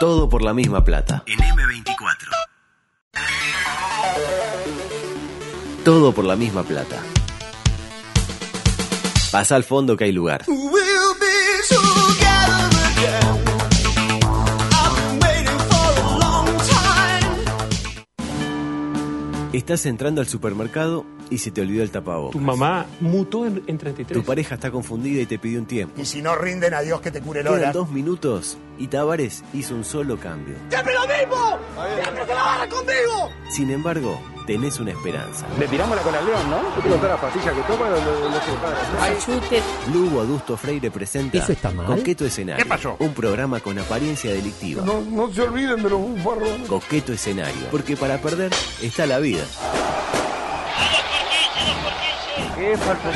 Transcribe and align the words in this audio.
Todo 0.00 0.30
por 0.30 0.42
la 0.42 0.54
misma 0.54 0.82
plata. 0.82 1.24
En 1.26 1.38
M24. 1.38 2.30
Todo 5.84 6.14
por 6.14 6.24
la 6.24 6.36
misma 6.36 6.62
plata. 6.62 7.02
Pasa 9.30 9.56
al 9.56 9.64
fondo 9.64 9.98
que 9.98 10.04
hay 10.04 10.12
lugar. 10.12 10.46
Estás 19.52 19.84
entrando 19.86 20.20
al 20.20 20.28
supermercado 20.28 21.04
y 21.28 21.38
se 21.38 21.50
te 21.50 21.60
olvidó 21.60 21.82
el 21.82 21.90
tapabocas. 21.90 22.32
Tu 22.32 22.38
mamá 22.38 22.86
mutó 23.00 23.46
en, 23.46 23.62
en 23.66 23.78
33. 23.78 24.16
Tu 24.20 24.24
pareja 24.24 24.54
está 24.54 24.70
confundida 24.70 25.20
y 25.22 25.26
te 25.26 25.40
pidió 25.40 25.58
un 25.58 25.66
tiempo. 25.66 26.00
Y 26.00 26.04
si 26.04 26.22
no 26.22 26.36
rinden, 26.36 26.72
a 26.72 26.82
Dios 26.82 27.00
que 27.00 27.10
te 27.10 27.20
cure 27.20 27.40
el 27.40 27.48
hora. 27.48 27.72
dos 27.72 27.90
minutos 27.90 28.58
y 28.78 28.86
Tavares 28.86 29.42
hizo 29.52 29.74
un 29.74 29.84
solo 29.84 30.18
cambio. 30.18 30.54
¡Siempre 30.68 30.94
lo 30.94 31.00
mismo! 31.00 31.58
¡Siempre 32.00 32.26
se 32.26 32.34
la 32.34 32.42
barra 32.44 32.68
conmigo! 32.68 33.28
Sin 33.50 33.70
embargo, 33.72 34.20
tenés 34.50 34.80
una 34.80 34.90
esperanza. 34.90 35.46
Le 35.60 35.68
tiramos 35.68 35.94
la 35.94 36.02
con 36.02 36.12
el 36.12 36.26
león, 36.26 36.50
¿no? 36.50 36.74
Yo 36.74 36.82
tengo 36.82 36.96
todas 36.96 37.10
las 37.10 37.20
pastillas 37.20 37.54
que 37.54 37.62
toma, 37.72 37.88
no, 37.88 37.96
no, 38.00 38.30
no 38.30 38.40
se 38.40 38.52
para. 38.60 39.18
Chute. 39.20 39.62
Lugo 39.92 40.20
Adusto 40.22 40.56
Freire 40.56 40.90
presenta 40.90 41.38
¿Eso 41.38 41.52
está 41.52 41.70
mal? 41.70 41.86
Coqueto 41.86 42.24
Escenario. 42.24 42.60
¿Qué 42.60 42.68
pasó? 42.68 42.96
Un 42.98 43.14
programa 43.14 43.60
con 43.60 43.78
apariencia 43.78 44.32
delictiva. 44.32 44.82
No, 44.84 45.02
no 45.02 45.32
se 45.32 45.42
olviden 45.42 45.80
de 45.80 45.90
los 45.90 46.00
bufarrones. 46.00 46.66
Coqueto 46.66 47.12
Escenario. 47.12 47.68
Porque 47.70 47.96
para 47.96 48.18
perder 48.18 48.50
está 48.82 49.06
la 49.06 49.20
vida. 49.20 49.44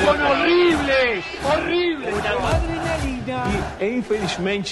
Son 0.05 0.23
horribles, 0.23 1.25
horribles. 1.45 2.15
E 3.81 3.89
infelizmente. 3.89 4.71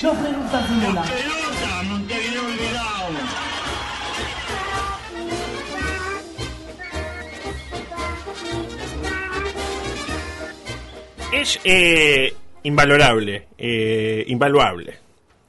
Es 11.43 11.59
eh, 11.65 12.33
invalorable, 12.63 13.49
eh, 13.59 14.23
invaluable, 14.29 15.01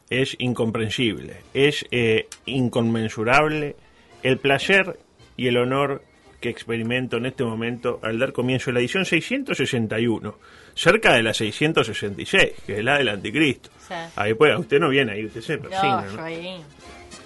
es 0.10 0.36
incomprensible, 0.40 1.36
es 1.54 1.86
eh, 1.92 2.26
inconmensurable 2.48 3.76
el 4.24 4.40
placer 4.40 4.98
y 5.38 5.50
el 5.50 5.58
honor 5.58 6.04
que 6.42 6.50
experimento 6.50 7.18
en 7.18 7.28
este 7.28 7.44
momento 7.44 8.00
al 8.02 8.18
dar 8.18 8.34
comienzo 8.34 8.72
a 8.72 8.74
la 8.74 8.80
edición 8.80 9.06
661, 9.06 10.36
cerca 10.74 11.14
de 11.14 11.22
la 11.22 11.32
666, 11.32 12.54
que 12.66 12.80
es 12.80 12.84
la 12.84 12.98
del 12.98 13.10
anticristo. 13.10 13.70
Sí. 13.88 13.94
Ahí 14.16 14.34
pues, 14.34 14.58
usted 14.58 14.80
no 14.80 14.90
viene 14.90 15.12
ahí, 15.12 15.26
usted 15.28 15.42
se 15.42 15.60
persigna, 15.60 16.08
No, 16.08 16.28
¿no? 16.28 16.64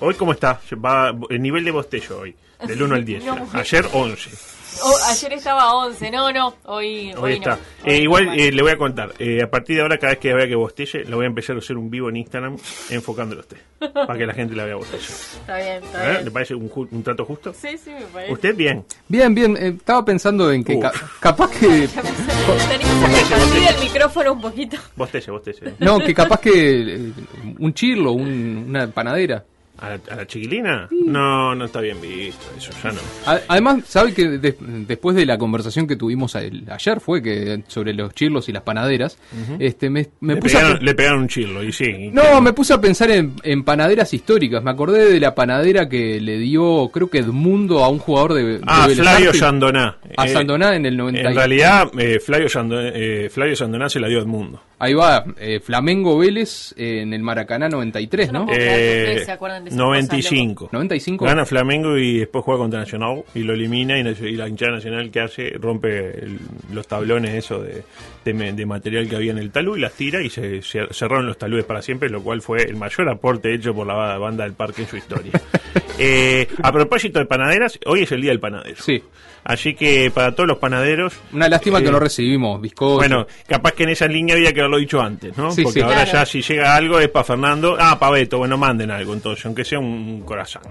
Hoy, 0.01 0.13
¿cómo 0.15 0.33
está? 0.33 0.59
Va 0.73 1.17
el 1.29 1.41
nivel 1.41 1.63
de 1.63 1.71
bostello 1.71 2.19
hoy, 2.19 2.35
del 2.67 2.83
1 2.83 2.95
al 2.95 3.05
10. 3.05 3.23
No. 3.23 3.49
Ayer 3.53 3.85
11. 3.93 4.56
Oh, 4.83 4.95
ayer 5.09 5.33
estaba 5.33 5.73
11, 5.75 6.11
no, 6.11 6.31
no, 6.31 6.53
hoy, 6.65 7.11
hoy, 7.13 7.15
Hoy 7.17 7.33
está. 7.33 7.51
no. 7.55 7.57
Eh, 7.91 7.97
igual 8.01 8.29
eh, 8.39 8.51
le 8.51 8.61
voy 8.61 8.71
a 8.71 8.77
contar. 8.77 9.13
eh, 9.19 9.41
a 9.43 9.49
partir 9.49 9.75
de 9.77 9.81
ahora, 9.81 9.97
cada 9.97 10.11
vez 10.13 10.19
que 10.19 10.33
vea 10.33 10.47
que 10.47 10.55
bostelle, 10.55 11.03
le 11.05 11.15
voy 11.15 11.25
a 11.25 11.27
empezar 11.27 11.55
a 11.55 11.59
hacer 11.59 11.77
un 11.77 11.89
vivo 11.89 12.09
en 12.09 12.17
Instagram 12.17 12.57
enfocándolo 12.89 13.41
a 13.41 13.43
usted. 13.43 13.57
para 13.93 14.17
que 14.17 14.25
la 14.25 14.33
gente 14.33 14.55
la 14.55 14.65
vea 14.65 14.75
bostella. 14.75 15.03
Está 15.03 15.57
bien, 15.57 15.83
está 15.83 16.05
¿Eh? 16.07 16.11
bien. 16.11 16.25
¿Le 16.25 16.31
parece 16.31 16.55
un, 16.55 17.03
trato 17.03 17.25
justo? 17.25 17.53
Sí, 17.53 17.77
sí, 17.77 17.89
me 17.91 18.01
parece. 18.05 18.33
¿Usted 18.33 18.55
bien? 18.55 18.85
Bien, 19.07 19.33
bien. 19.35 19.57
eh, 19.57 19.67
estaba 19.77 20.03
pensando 20.05 20.51
en 20.51 20.63
que 20.63 20.75
Uh. 20.75 20.79
ca- 20.79 20.93
capaz 21.19 21.51
que. 21.51 21.87
Tenemos 21.87 23.51
que 23.51 23.67
el 23.67 23.79
micrófono 23.83 24.33
un 24.33 24.41
poquito. 24.41 24.77
Bostelle, 24.95 25.31
bostelle. 25.31 25.73
No, 25.79 25.99
que 25.99 26.13
capaz 26.13 26.39
que 26.41 26.51
eh, 26.95 27.11
un 27.59 27.73
chirlo, 27.73 28.11
un- 28.11 28.65
una 28.69 28.87
panadera. 28.87 29.43
¿A 29.79 29.89
la, 29.89 29.99
a 30.11 30.15
la 30.15 30.25
chiquilina? 30.27 30.87
No, 31.05 31.53
no 31.53 31.65
está 31.65 31.81
bien 31.81 32.01
visto. 32.01 32.43
Eso 32.57 32.71
ya 32.83 32.91
no. 32.91 32.99
Además, 33.47 33.83
¿sabe 33.87 34.13
que 34.13 34.27
de- 34.27 34.55
después 34.87 35.15
de 35.15 35.25
la 35.25 35.37
conversación 35.37 35.85
que 35.87 35.95
tuvimos 35.95 36.33
el- 36.35 36.63
ayer 36.69 36.99
fue 36.99 37.21
que 37.21 37.63
sobre 37.67 37.93
los 37.93 38.13
chirlos 38.15 38.49
y 38.49 38.51
las 38.53 38.63
panaderas, 38.63 39.17
este 39.59 39.89
me, 39.89 40.07
me 40.19 40.33
Le 40.35 40.41
puse 40.41 40.55
pegaron, 40.57 40.79
pe- 40.79 40.83
le 40.85 40.95
pegaron 40.95 41.19
un 41.21 41.27
chirlo, 41.27 41.63
y 41.63 41.71
sí. 41.71 41.85
y 41.85 42.07
No, 42.09 42.41
me 42.41 42.53
puse 42.53 42.73
a 42.73 42.81
pensar 42.81 43.11
en, 43.11 43.33
en 43.43 43.63
panaderas 43.63 44.13
históricas. 44.13 44.63
Me 44.63 44.71
acordé 44.71 45.11
de 45.11 45.19
la 45.19 45.35
panadera 45.35 45.87
que 45.87 46.19
le 46.19 46.37
dio, 46.39 46.89
creo 46.91 47.09
que 47.09 47.19
Edmundo 47.19 47.83
a 47.83 47.89
un 47.89 47.99
jugador 47.99 48.33
de, 48.33 48.43
de 48.43 48.59
Ah, 48.65 48.87
Vélez 48.87 48.99
Flavio. 49.01 49.33
Sandoná. 49.33 49.97
A 50.17 50.25
Eh, 50.25 50.29
Sandoná 50.29 50.75
en 50.75 50.85
el 50.87 50.97
90. 50.97 51.29
En 51.29 51.35
realidad, 51.35 51.87
eh, 51.99 52.19
Flavio, 52.19 52.49
Sandoná, 52.49 52.89
eh, 52.95 53.29
Flavio 53.29 53.55
Sandoná 53.55 53.89
se 53.89 53.99
la 53.99 54.07
dio 54.07 54.17
a 54.17 54.21
Edmundo. 54.21 54.61
Ahí 54.79 54.93
va, 54.93 55.25
eh, 55.39 55.59
Flamengo 55.59 56.19
Vélez 56.19 56.71
eh, 56.77 57.01
en 57.01 57.11
el 57.11 57.23
Maracaná 57.23 57.67
93, 57.67 58.31
¿no? 58.31 58.41
No 58.41 58.45
puedo 58.45 58.57
creer 58.59 58.75
que 58.77 58.97
Eh, 58.99 59.01
ustedes 59.07 59.25
se 59.25 59.31
acuerdan 59.31 59.63
de 59.63 59.69
esas 59.69 59.77
95. 59.79 60.69
95. 60.71 61.25
Gana 61.25 61.45
Flamengo 61.47 61.97
y 61.97 62.19
después 62.19 62.43
juega 62.45 62.59
contra 62.59 62.79
Nacional 62.81 63.23
y 63.33 63.39
lo 63.39 63.53
elimina 63.53 63.97
y, 63.97 64.01
y 64.01 64.31
la 64.35 64.47
hinchada 64.47 64.73
nacional 64.73 65.09
que 65.09 65.19
hace 65.21 65.49
rompe 65.59 66.19
el- 66.23 66.37
los 66.73 66.87
tablones 66.87 67.33
eso 67.33 67.59
de, 67.63 67.83
de 68.23 68.65
material 68.67 69.09
que 69.09 69.15
había 69.15 69.31
en 69.31 69.39
el 69.39 69.49
talud 69.49 69.77
y 69.77 69.81
las 69.81 69.93
tira 69.93 70.21
y 70.21 70.29
se, 70.29 70.61
se- 70.61 70.93
cerraron 70.93 71.25
los 71.25 71.39
taludes 71.39 71.65
para 71.65 71.81
siempre, 71.81 72.07
lo 72.09 72.21
cual 72.21 72.43
fue 72.43 72.61
el 72.61 72.75
mayor 72.75 73.09
aporte 73.09 73.53
hecho 73.55 73.73
por 73.73 73.87
la 73.87 73.95
ba- 73.95 74.17
banda 74.19 74.43
del 74.43 74.53
parque 74.53 74.83
en 74.83 74.87
su 74.89 74.97
historia. 74.97 75.31
Eh, 75.99 76.47
a 76.61 76.71
propósito 76.71 77.19
de 77.19 77.25
panaderas, 77.25 77.79
hoy 77.85 78.03
es 78.03 78.11
el 78.11 78.21
día 78.21 78.31
del 78.31 78.39
panadero. 78.39 78.81
Sí. 78.81 79.01
Así 79.43 79.75
que 79.75 80.11
para 80.13 80.33
todos 80.35 80.45
los 80.47 80.57
panaderos... 80.57 81.13
Una 81.31 81.47
lástima 81.47 81.79
eh, 81.79 81.83
que 81.83 81.89
no 81.91 81.99
recibimos 81.99 82.59
bizcocho. 82.59 82.95
Bueno, 82.95 83.25
capaz 83.47 83.71
que 83.71 83.83
en 83.83 83.89
esa 83.89 84.05
línea 84.05 84.35
había 84.35 84.51
que 84.53 84.59
haberlo 84.59 84.77
dicho 84.77 85.01
antes, 85.01 85.37
¿no? 85.37 85.51
Sí, 85.51 85.63
Porque 85.63 85.79
sí. 85.79 85.83
ahora 85.85 86.03
Claro. 86.03 86.11
ya 86.19 86.25
si 86.25 86.41
llega 86.41 86.75
algo 86.75 86.99
es 86.99 87.07
para 87.07 87.23
Fernando. 87.23 87.77
Ah, 87.79 87.97
para 87.97 88.11
Beto, 88.11 88.39
bueno, 88.39 88.57
manden 88.57 88.91
algo 88.91 89.13
entonces, 89.13 89.45
aunque 89.45 89.63
sea 89.63 89.79
un 89.79 90.21
corazón. 90.25 90.63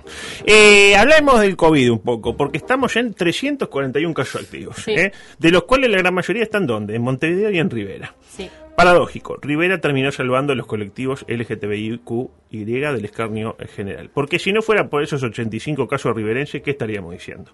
Eh, 0.44 0.94
hablemos 0.94 1.40
del 1.40 1.56
COVID 1.56 1.90
un 1.92 2.00
poco, 2.00 2.36
porque 2.36 2.58
estamos 2.58 2.92
ya 2.92 3.00
en 3.00 3.14
341 3.14 4.12
casos 4.12 4.42
activos, 4.42 4.76
Sí. 4.76 4.90
¿eh? 4.92 5.10
de 5.38 5.50
los 5.50 5.64
cuales 5.64 5.88
la 5.90 5.96
gran 5.98 6.12
mayoría 6.12 6.42
están 6.42 6.66
¿dónde? 6.66 6.96
En 6.96 7.02
Montevideo 7.02 7.50
y 7.50 7.58
en 7.58 7.70
Rivera. 7.70 8.14
Sí. 8.36 8.50
Paradójico, 8.76 9.38
Rivera 9.40 9.80
terminó 9.80 10.12
salvando 10.12 10.52
a 10.52 10.56
los 10.56 10.66
colectivos 10.66 11.24
LGTBIQY 11.28 12.64
del 12.64 13.04
escarnio 13.04 13.56
en 13.58 13.68
general. 13.68 14.10
Porque 14.12 14.38
si 14.38 14.52
no 14.52 14.62
fuera 14.62 14.88
por 14.88 15.02
esos 15.02 15.22
85 15.22 15.88
casos 15.88 16.14
riverenses, 16.14 16.62
¿qué 16.62 16.72
estaríamos 16.72 17.12
diciendo? 17.12 17.50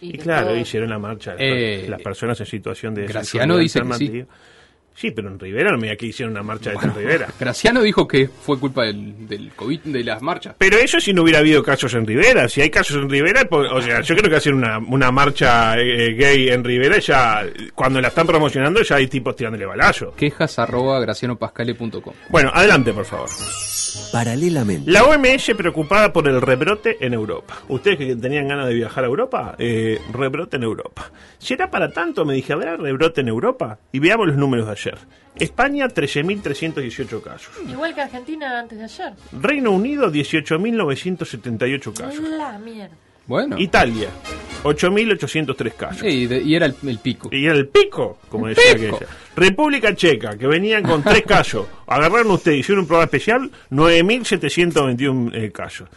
Y, 0.00 0.16
claro, 0.16 0.48
todo- 0.48 0.56
hicieron 0.56 0.88
la 0.90 0.98
marcha 0.98 1.34
Eh, 1.38 1.86
las 1.88 2.00
personas 2.00 2.40
en 2.40 2.46
situación 2.46 2.94
de 2.94 3.06
Graciano 3.06 3.58
dice 3.58 3.80
que 3.82 3.84
sí. 3.94 4.24
Sí, 4.94 5.10
pero 5.12 5.28
en 5.28 5.38
Rivera 5.38 5.70
no 5.70 5.78
me 5.78 5.84
diga 5.84 5.96
que 5.96 6.06
hicieron 6.06 6.32
una 6.32 6.42
marcha 6.42 6.70
de 6.70 6.76
en 6.76 6.94
Rivera. 6.94 7.28
Graciano 7.38 7.80
dijo 7.80 8.06
que 8.06 8.28
fue 8.28 8.58
culpa 8.58 8.84
del, 8.84 9.26
del 9.26 9.50
COVID, 9.52 9.80
de 9.80 10.04
las 10.04 10.20
marchas. 10.20 10.54
Pero 10.58 10.76
eso 10.76 11.00
si 11.00 11.12
no 11.12 11.22
hubiera 11.22 11.38
habido 11.38 11.62
casos 11.62 11.94
en 11.94 12.06
Rivera. 12.06 12.48
Si 12.48 12.60
hay 12.60 12.68
casos 12.70 12.96
en 12.96 13.08
Rivera, 13.08 13.46
pues, 13.48 13.70
o 13.72 13.80
sea, 13.80 14.02
yo 14.02 14.14
creo 14.14 14.28
que 14.28 14.36
hacer 14.36 14.52
una, 14.52 14.78
una 14.78 15.10
marcha 15.10 15.78
eh, 15.78 16.12
gay 16.14 16.48
en 16.48 16.62
Rivera 16.62 16.98
ya, 16.98 17.46
cuando 17.74 18.00
la 18.00 18.08
están 18.08 18.26
promocionando, 18.26 18.82
ya 18.82 18.96
hay 18.96 19.06
tipos 19.06 19.34
tirándole 19.34 19.64
balazo. 19.64 20.14
Quejas 20.14 20.58
arroba 20.58 21.00
gracianopascale.com. 21.00 22.14
Bueno, 22.28 22.50
adelante, 22.52 22.92
por 22.92 23.04
favor. 23.04 23.30
Paralelamente. 24.12 24.90
La 24.90 25.04
OMS 25.04 25.52
preocupada 25.56 26.12
por 26.12 26.28
el 26.28 26.40
rebrote 26.40 26.96
en 27.00 27.14
Europa. 27.14 27.58
Ustedes 27.68 27.98
que 27.98 28.16
tenían 28.16 28.48
ganas 28.48 28.68
de 28.68 28.74
viajar 28.74 29.04
a 29.04 29.06
Europa, 29.06 29.54
eh, 29.58 30.00
rebrote 30.12 30.56
en 30.56 30.64
Europa. 30.64 31.10
Si 31.38 31.54
era 31.54 31.70
para 31.70 31.90
tanto, 31.90 32.24
me 32.24 32.34
dije, 32.34 32.52
¿habrá 32.52 32.76
rebrote 32.76 33.20
en 33.20 33.28
Europa? 33.28 33.78
Y 33.92 33.98
veamos 33.98 34.26
los 34.28 34.36
números 34.36 34.66
de 34.66 34.72
ayer. 34.88 34.98
España, 35.36 35.86
13.318 35.88 37.22
casos. 37.22 37.50
Igual 37.68 37.94
que 37.94 38.00
Argentina 38.00 38.58
antes 38.60 38.78
de 38.78 38.84
ayer. 38.84 39.12
Reino 39.32 39.70
Unido, 39.70 40.10
18.978 40.10 41.94
casos. 41.94 42.20
La 42.28 42.58
mierda. 42.58 42.94
Bueno. 43.26 43.56
Italia, 43.58 44.08
8.803 44.64 45.72
casos. 45.74 46.00
Sí, 46.00 46.26
de- 46.26 46.42
y 46.42 46.54
era 46.56 46.66
el, 46.66 46.74
el 46.86 46.98
pico. 46.98 47.28
Y 47.32 47.44
era 47.46 47.54
el 47.54 47.68
pico, 47.68 48.18
como 48.28 48.48
El 48.48 48.54
decía 48.56 48.74
pico. 48.74 48.96
aquella. 48.96 49.10
República 49.36 49.94
Checa, 49.94 50.36
que 50.36 50.46
venían 50.48 50.82
con 50.82 51.02
tres 51.04 51.22
casos. 51.26 51.66
Agarraron 51.86 52.32
ustedes, 52.32 52.58
hicieron 52.58 52.80
un 52.82 52.86
programa 52.88 53.04
especial, 53.04 53.50
9.721 53.70 55.30
eh, 55.34 55.52
casos. 55.52 55.88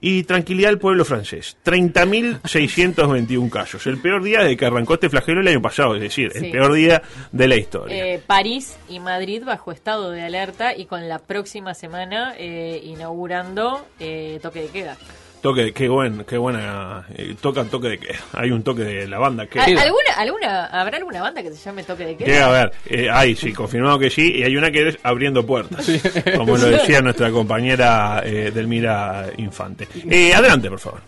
Y 0.00 0.24
tranquilidad 0.24 0.70
al 0.70 0.78
pueblo 0.78 1.04
francés, 1.06 1.56
30.621 1.64 3.48
casos. 3.50 3.86
El 3.86 3.98
peor 3.98 4.22
día 4.22 4.40
desde 4.40 4.56
que 4.56 4.66
arrancó 4.66 4.94
este 4.94 5.08
flagelo 5.08 5.40
el 5.40 5.48
año 5.48 5.62
pasado, 5.62 5.94
es 5.94 6.00
decir, 6.02 6.30
Sí. 6.32 6.44
el 6.44 6.50
peor 6.50 6.72
día 6.74 7.02
de 7.32 7.48
la 7.48 7.56
historia. 7.56 8.14
Eh, 8.14 8.22
París 8.26 8.76
y 8.88 9.00
Madrid 9.00 9.42
bajo 9.44 9.72
estado 9.72 10.10
de 10.10 10.22
alerta 10.22 10.76
y 10.76 10.84
con 10.86 11.08
la 11.08 11.18
próxima 11.18 11.74
semana 11.74 12.34
eh, 12.38 12.80
inaugurando 12.84 13.86
eh, 13.98 14.38
toque 14.42 14.62
de 14.62 14.68
queda. 14.68 14.96
Toque, 15.42 15.72
qué, 15.72 15.88
buen, 15.88 16.24
qué 16.24 16.38
buena. 16.38 17.06
eh, 17.14 17.36
toca 17.40 17.62
toque 17.64 17.88
de 17.88 17.98
queda. 17.98 18.18
Hay 18.32 18.50
un 18.50 18.62
toque 18.64 18.82
de 18.82 19.06
la 19.06 19.18
banda. 19.18 19.46
que 19.46 19.60
¿Al- 19.60 19.78
¿Alguna, 19.78 20.12
alguna, 20.16 20.66
¿Habrá 20.66 20.96
alguna 20.96 21.22
banda 21.22 21.42
que 21.42 21.50
se 21.52 21.56
llame 21.64 21.84
toque 21.84 22.04
de 22.04 22.16
queda? 22.16 22.26
Que, 22.26 22.38
a 22.40 22.48
ver, 22.48 22.72
eh, 22.86 23.08
hay, 23.12 23.36
sí, 23.36 23.52
confirmado 23.52 23.98
que 23.98 24.10
sí, 24.10 24.32
y 24.38 24.42
hay 24.42 24.56
una 24.56 24.70
que 24.72 24.88
es 24.88 24.98
abriendo 25.04 25.46
puertas, 25.46 25.88
como 26.36 26.56
lo 26.56 26.66
decía 26.68 27.00
nuestra 27.00 27.30
compañera 27.30 28.22
eh, 28.24 28.50
Delmira 28.52 29.30
Infante. 29.36 29.86
Eh, 30.10 30.34
adelante, 30.34 30.68
por 30.68 30.80
favor. 30.80 31.00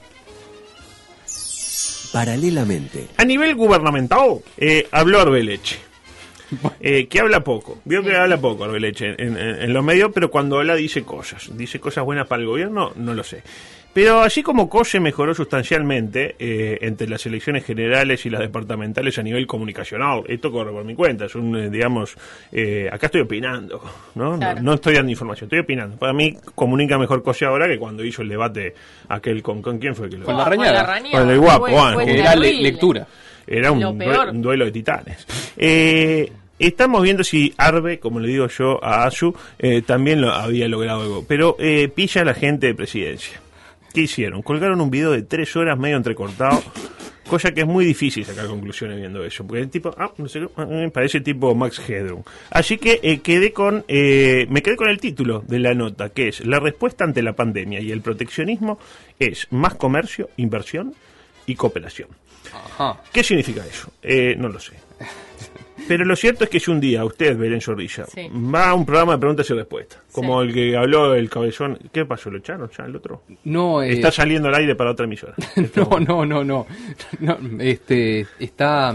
Paralelamente. 2.13 3.09
A 3.17 3.25
nivel 3.25 3.55
gubernamental, 3.55 4.39
eh, 4.57 4.87
habló 4.93 5.21
Arbeleche. 5.21 5.79
eh, 6.81 7.07
que 7.07 7.21
habla 7.21 7.45
poco. 7.45 7.79
Vio 7.85 8.03
que 8.03 8.17
habla 8.17 8.39
poco 8.41 8.65
Arbeleche 8.65 9.09
en, 9.19 9.37
en, 9.37 9.63
en 9.63 9.73
los 9.73 9.85
medios, 9.85 10.11
pero 10.15 10.31
cuando 10.31 10.59
habla 10.59 10.75
dice 10.75 11.03
cosas. 11.03 11.51
Dice 11.55 11.79
cosas 11.81 12.05
buenas 12.05 12.27
para 12.27 12.41
el 12.41 12.49
gobierno, 12.49 12.93
no 12.97 13.13
lo 13.15 13.23
sé. 13.25 13.43
Pero 13.99 14.21
así 14.21 14.45
como 14.45 14.71
Cose 14.71 15.01
mejoró 15.01 15.35
sustancialmente 15.35 16.37
eh, 16.39 16.79
entre 16.83 17.09
las 17.09 17.27
elecciones 17.27 17.65
generales 17.65 18.25
y 18.27 18.31
las 18.31 18.43
departamentales 18.43 19.19
a 19.19 19.25
nivel 19.25 19.45
comunicacional, 19.45 20.23
esto 20.29 20.53
corre 20.53 20.71
por 20.71 20.85
mi 20.85 20.95
cuenta, 20.95 21.25
es 21.25 21.35
un, 21.35 21.57
eh, 21.57 21.69
digamos, 21.69 22.15
eh, 22.53 22.89
acá 22.93 23.07
estoy 23.07 23.23
opinando, 23.23 23.83
¿no? 24.15 24.39
Claro. 24.39 24.61
¿no? 24.61 24.67
no 24.67 24.75
estoy 24.75 24.95
dando 24.95 25.11
información, 25.11 25.47
estoy 25.47 25.59
opinando. 25.59 25.97
Para 25.97 26.13
mí 26.13 26.37
comunica 26.55 26.97
mejor 26.97 27.25
Cose 27.25 27.45
ahora 27.45 27.67
que 27.67 27.77
cuando 27.77 28.05
hizo 28.05 28.23
el 28.23 28.29
debate 28.29 28.73
aquel 29.09 29.43
con, 29.43 29.61
con 29.63 29.81
quién 29.81 29.97
fue 29.97 30.09
que 30.09 30.17
lo 30.17 30.27
Con 30.27 30.37
la. 30.37 30.45
Rañaga. 30.45 31.01
Con 31.11 31.29
el 31.31 31.39
guapo, 31.41 31.67
bueno, 31.69 31.99
Que 31.99 32.21
era 32.21 32.37
le- 32.37 32.53
lectura. 32.53 33.05
Era 33.49 33.73
un 33.73 34.41
duelo 34.41 34.65
de 34.65 34.71
titanes. 34.71 35.27
Eh, 35.57 36.31
estamos 36.57 37.03
viendo 37.03 37.25
si 37.25 37.53
Arbe, 37.59 37.99
como 37.99 38.21
le 38.21 38.29
digo 38.29 38.47
yo 38.47 38.79
a 38.81 39.07
Asu, 39.07 39.35
eh, 39.59 39.83
también 39.85 40.21
lo 40.21 40.31
había 40.31 40.69
logrado 40.69 41.03
algo. 41.03 41.25
Pero 41.27 41.57
eh, 41.59 41.89
pilla 41.93 42.23
a 42.23 42.25
la 42.27 42.35
gente 42.35 42.69
de 42.69 42.77
presidencia. 42.77 43.41
¿Qué 43.93 44.03
hicieron? 44.03 44.43
Colgaron 44.43 44.81
un 44.81 44.91
video 44.91 45.13
de 45.13 45.23
tres 45.23 45.55
horas 45.57 45.79
medio 45.79 45.97
entrecortado. 45.97 46.63
Cosa 47.27 47.53
que 47.53 47.61
es 47.61 47.67
muy 47.67 47.85
difícil 47.85 48.25
sacar 48.25 48.47
conclusiones 48.47 48.99
viendo 48.99 49.23
eso. 49.23 49.47
Porque 49.47 49.63
el 49.63 49.71
tipo, 49.71 49.95
ah, 49.99 50.13
no 50.17 50.29
sé, 50.29 50.41
qué, 50.41 50.49
ah, 50.57 50.89
parece 50.93 51.21
tipo 51.21 51.55
Max 51.55 51.81
Headroom. 51.87 52.23
Así 52.51 52.79
que 52.79 53.01
eh, 53.03 53.21
quedé 53.21 53.53
con, 53.53 53.85
eh, 53.87 54.47
me 54.49 54.63
quedé 54.63 54.77
con 54.77 54.89
el 54.89 54.99
título 54.99 55.45
de 55.47 55.59
la 55.59 55.75
nota, 55.75 56.09
que 56.09 56.29
es 56.29 56.45
La 56.47 56.59
respuesta 56.59 57.05
ante 57.05 57.23
la 57.23 57.35
pandemia 57.35 57.81
y 57.81 57.93
el 57.93 58.01
proteccionismo 58.01 58.79
es 59.19 59.47
más 59.51 59.75
comercio, 59.75 60.31
inversión 60.39 60.95
y 61.47 61.55
cooperación. 61.55 62.09
Ajá. 62.53 63.03
¿Qué 63.13 63.23
significa 63.23 63.65
eso? 63.67 63.93
Eh, 64.03 64.35
no 64.39 64.49
lo 64.49 64.59
sé. 64.59 64.88
Pero 65.89 66.05
lo 66.05 66.15
cierto 66.15 66.45
es 66.45 66.51
que 66.51 66.61
si 66.61 66.71
un 66.71 66.79
día 66.81 67.05
usted, 67.05 67.37
Belén 67.37 67.61
Zorrilla, 67.61 68.05
Sí. 68.07 68.29
va 68.31 68.69
a 68.69 68.75
un 68.75 68.85
programa 68.87 69.13
de 69.15 69.19
preguntas 69.19 69.49
y 69.51 69.55
respuestas, 69.55 70.01
como 70.13 70.41
Sí. 70.43 70.49
el 70.49 70.55
que 70.55 70.77
habló 70.77 71.15
el 71.15 71.29
cabezón, 71.31 71.79
¿qué 71.93 72.05
pasó? 72.05 72.31
¿Lo 72.31 72.39
echaron 72.39 72.71
ya 72.77 72.85
el 72.85 72.95
otro? 72.95 73.23
No, 73.45 73.83
eh, 73.83 73.93
Está 73.93 74.13
saliendo 74.13 74.49
al 74.49 74.55
aire 74.55 74.75
para 74.75 74.91
otra 74.93 75.07
emisora. 75.07 75.35
no, 75.77 75.99
no, 76.01 76.25
no, 76.27 76.45
no, 76.45 76.67
no. 77.21 77.39
Este, 77.63 78.27
está, 78.39 78.95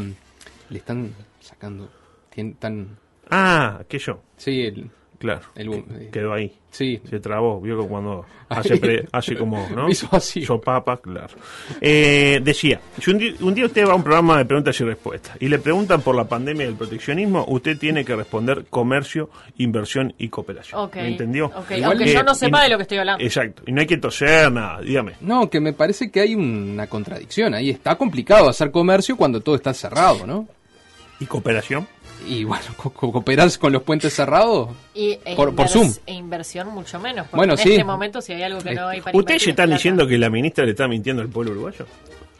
le 0.69 0.77
están 0.77 1.09
sacando, 1.41 1.89
tan, 2.59 2.87
Ah, 3.29 3.77
aquello. 3.81 4.21
sí, 4.37 4.61
el, 4.61 4.89
Claro. 5.23 5.39
El 5.55 5.69
boom, 5.69 5.85
quedó 6.11 6.33
ahí. 6.33 6.53
sí, 6.69 6.99
Se 7.09 7.17
trabó, 7.21 7.61
vio 7.61 7.79
que 7.81 7.87
cuando 7.87 8.25
hace, 8.49 8.75
pre- 8.75 9.07
hace 9.13 9.37
como, 9.37 9.69
¿no? 9.69 9.87
Hizo 9.89 10.05
así. 10.11 10.43
Sopapa, 10.45 10.97
claro. 10.99 11.33
Eh, 11.79 12.41
decía, 12.43 12.81
si 13.01 13.09
un 13.11 13.17
día, 13.19 13.31
un 13.39 13.53
día 13.55 13.65
usted 13.67 13.87
va 13.87 13.93
a 13.93 13.95
un 13.95 14.03
programa 14.03 14.37
de 14.39 14.43
preguntas 14.43 14.77
y 14.81 14.83
respuestas 14.83 15.37
y 15.39 15.47
le 15.47 15.59
preguntan 15.59 16.01
por 16.01 16.13
la 16.13 16.25
pandemia 16.25 16.65
y 16.65 16.67
el 16.67 16.75
proteccionismo, 16.75 17.45
usted 17.47 17.77
tiene 17.77 18.03
que 18.03 18.13
responder 18.17 18.65
comercio, 18.69 19.29
inversión 19.59 20.13
y 20.17 20.27
cooperación. 20.27 20.81
Ok. 20.81 20.95
¿Me 20.97 21.07
entendió? 21.07 21.45
Ok, 21.45 21.71
Igual 21.71 21.83
aunque 21.91 22.03
que- 22.03 22.13
yo 22.15 22.23
no 22.23 22.35
sepa 22.35 22.59
y- 22.59 22.63
de 22.65 22.69
lo 22.71 22.77
que 22.77 22.81
estoy 22.83 22.97
hablando. 22.97 23.23
Exacto. 23.23 23.63
Y 23.65 23.71
no 23.71 23.79
hay 23.79 23.87
que 23.87 23.97
toser 23.97 24.51
nada, 24.51 24.81
dígame. 24.81 25.13
No, 25.21 25.49
que 25.49 25.61
me 25.61 25.71
parece 25.71 26.11
que 26.11 26.19
hay 26.19 26.35
una 26.35 26.87
contradicción 26.87 27.53
ahí. 27.53 27.69
Está 27.69 27.95
complicado 27.95 28.49
hacer 28.49 28.71
comercio 28.71 29.15
cuando 29.15 29.39
todo 29.39 29.55
está 29.55 29.73
cerrado, 29.73 30.27
¿no? 30.27 30.49
¿Y 31.21 31.25
cooperación? 31.27 31.87
Y 32.27 32.43
bueno, 32.43 32.65
co- 32.77 32.89
co- 32.91 33.11
cooperar 33.11 33.49
con 33.59 33.73
los 33.73 33.83
puentes 33.83 34.13
cerrados. 34.13 34.69
Y, 34.93 35.17
e 35.25 35.35
Por- 35.35 35.53
por 35.55 35.67
Zoom. 35.67 35.91
E 36.05 36.13
inversión 36.13 36.67
mucho 36.69 36.99
menos. 36.99 37.25
Porque 37.27 37.37
Bueno, 37.37 37.53
en 37.53 37.59
sí. 37.59 37.71
este 37.71 37.83
momento, 37.83 38.21
si 38.21 38.33
hay 38.33 38.43
algo 38.43 38.59
que 38.61 38.73
no 38.73 38.87
hay 38.87 39.01
para 39.01 39.17
¿Ustedes 39.17 39.41
están 39.41 39.55
plata- 39.67 39.73
diciendo 39.73 40.07
que 40.07 40.17
la 40.17 40.29
ministra 40.29 40.65
le 40.65 40.71
está 40.71 40.87
mintiendo 40.87 41.21
al 41.21 41.29
pueblo 41.29 41.51
uruguayo? 41.51 41.85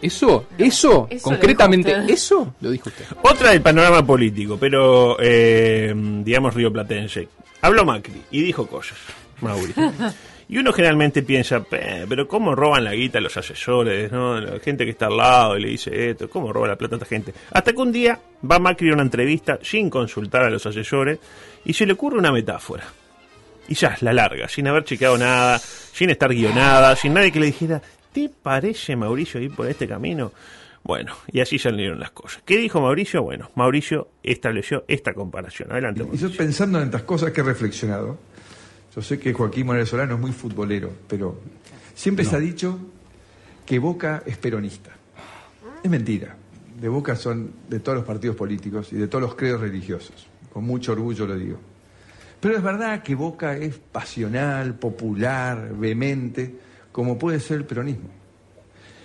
Eso, 0.02 0.48
eso, 0.58 1.08
eso 1.10 1.24
concretamente, 1.30 1.96
eso 2.10 2.54
lo 2.60 2.72
dijo 2.72 2.90
usted. 2.90 3.06
Otra 3.22 3.52
del 3.52 3.62
panorama 3.62 4.06
político, 4.06 4.58
pero 4.60 5.16
eh, 5.20 5.94
digamos 5.96 6.54
rioplatense. 6.54 7.30
Habló 7.62 7.86
Macri 7.86 8.22
y 8.32 8.42
dijo 8.42 8.68
cosas, 8.68 8.98
Mauricio. 9.40 9.94
Y 10.50 10.58
uno 10.58 10.74
generalmente 10.74 11.24
piensa, 11.24 11.62
"Pe, 11.64 12.06
pero 12.08 12.28
¿cómo 12.28 12.54
roban 12.56 12.84
la 12.84 12.94
guita 12.94 13.20
los 13.22 13.36
asesores? 13.38 14.12
¿no? 14.12 14.40
La 14.40 14.60
gente 14.60 14.84
que 14.86 14.92
está 14.92 15.08
al 15.08 15.18
lado 15.18 15.58
y 15.58 15.62
le 15.62 15.70
dice 15.70 16.10
esto, 16.12 16.30
¿cómo 16.30 16.52
roba 16.52 16.68
la 16.68 16.76
plata 16.76 16.96
a 16.96 16.98
esta 16.98 17.08
gente? 17.08 17.34
Hasta 17.52 17.72
que 17.74 17.80
un 17.82 17.92
día 17.92 18.20
va 18.50 18.60
Macri 18.60 18.90
a 18.90 18.94
una 18.94 19.04
entrevista 19.04 19.60
sin 19.62 19.90
consultar 19.90 20.44
a 20.44 20.50
los 20.50 20.66
asesores 20.66 21.20
y 21.66 21.74
se 21.74 21.86
le 21.86 21.94
ocurre 21.94 22.18
una 22.18 22.32
metáfora. 22.32 22.84
Y 23.70 23.76
ya, 23.76 23.96
la 24.02 24.12
larga, 24.12 24.50
sin 24.50 24.68
haber 24.68 24.84
chequeado 24.84 25.18
nada, 25.18 25.58
sin 25.60 26.10
estar 26.10 26.34
guionada, 26.34 26.96
sin 26.98 27.14
nadie 27.14 27.32
que 27.32 27.40
le 27.40 27.46
dijera, 27.46 27.82
¿te 28.12 28.30
parece, 28.30 28.96
Mauricio, 28.98 29.40
ir 29.40 29.56
por 29.56 29.68
este 29.68 29.88
camino? 29.88 30.34
Bueno, 30.84 31.16
y 31.32 31.40
así 31.40 31.58
salieron 31.58 31.98
las 31.98 32.12
cosas. 32.12 32.44
¿Qué 32.46 32.58
dijo 32.58 32.82
Mauricio? 32.82 33.24
Bueno, 33.24 33.50
Mauricio 33.56 34.10
estableció 34.22 34.84
esta 34.90 35.14
comparación. 35.14 35.72
Adelante, 35.72 36.02
Y 36.02 36.04
Mauricio. 36.04 36.28
yo 36.28 36.36
pensando 36.38 36.78
en 36.80 36.86
estas 36.86 37.04
cosas 37.04 37.32
que 37.32 37.40
he 37.40 37.44
reflexionado, 37.46 38.18
yo 38.96 39.02
sé 39.02 39.18
que 39.18 39.34
Joaquín 39.34 39.66
Moreno 39.66 39.86
Solano 39.86 40.16
es 40.16 40.20
muy 40.20 40.32
futbolero, 40.32 40.92
pero 41.08 41.40
siempre 41.96 42.26
se 42.26 42.36
ha 42.36 42.40
dicho 42.40 42.78
que 43.66 43.80
Boca 43.80 44.22
es 44.26 44.38
peronista. 44.38 44.92
Es 45.82 45.90
mentira. 45.90 46.36
De 46.80 46.90
Boca 46.90 47.16
son 47.16 47.52
de 47.70 47.80
todos 47.80 47.98
los 47.98 48.06
partidos 48.06 48.36
políticos 48.36 48.94
y 48.94 48.98
de 48.98 49.08
todos 49.08 49.24
los 49.24 49.36
credos 49.36 49.62
religiosos. 49.62 50.28
Con 50.52 50.66
mucho 50.66 50.92
orgullo 50.92 51.26
lo 51.26 51.36
digo. 51.36 51.58
Pero 52.40 52.56
es 52.56 52.62
verdad 52.62 53.02
que 53.02 53.16
Boca 53.16 53.58
es 53.58 53.78
pasional, 53.78 54.76
popular, 54.76 55.74
vehemente, 55.76 56.54
como 56.92 57.18
puede 57.18 57.40
ser 57.40 57.58
el 57.58 57.66
peronismo. 57.66 58.10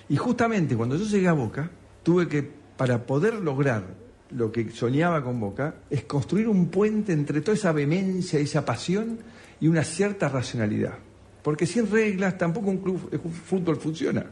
Y 0.08 0.16
justamente 0.16 0.76
cuando 0.76 0.96
yo 0.96 1.04
llegué 1.04 1.28
a 1.28 1.32
Boca, 1.32 1.70
tuve 2.02 2.28
que, 2.28 2.42
para 2.76 3.06
poder 3.06 3.34
lograr 3.34 3.84
lo 4.32 4.52
que 4.52 4.70
soñaba 4.70 5.22
con 5.22 5.40
Boca, 5.40 5.76
es 5.88 6.04
construir 6.04 6.48
un 6.48 6.66
puente 6.68 7.12
entre 7.12 7.40
toda 7.40 7.56
esa 7.56 7.72
vehemencia, 7.72 8.38
esa 8.38 8.64
pasión 8.64 9.18
y 9.60 9.68
una 9.68 9.84
cierta 9.84 10.28
racionalidad. 10.28 10.94
Porque 11.42 11.66
sin 11.66 11.90
reglas 11.90 12.36
tampoco 12.36 12.70
un 12.70 12.78
club 12.78 13.10
fútbol 13.44 13.76
funciona. 13.76 14.26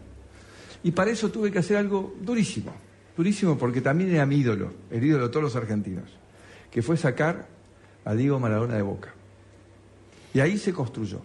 Y 0.83 0.91
para 0.91 1.11
eso 1.11 1.31
tuve 1.31 1.51
que 1.51 1.59
hacer 1.59 1.77
algo 1.77 2.15
durísimo, 2.21 2.73
durísimo 3.17 3.57
porque 3.59 3.81
también 3.81 4.15
era 4.15 4.27
mi 4.27 4.37
ídolo, 4.37 4.73
el 4.91 5.03
ídolo 5.03 5.25
de 5.25 5.31
todos 5.31 5.43
los 5.43 5.57
argentinos, 5.57 6.11
que 6.71 6.83
fue 6.83 6.97
sacar 6.97 7.49
a 8.05 8.15
Diego 8.15 8.39
Maradona 8.39 8.77
de 8.77 8.83
Boca. 8.83 9.15
Y 10.33 10.41
ahí 10.41 10.59
se 10.59 10.73
construyó. 10.73 11.23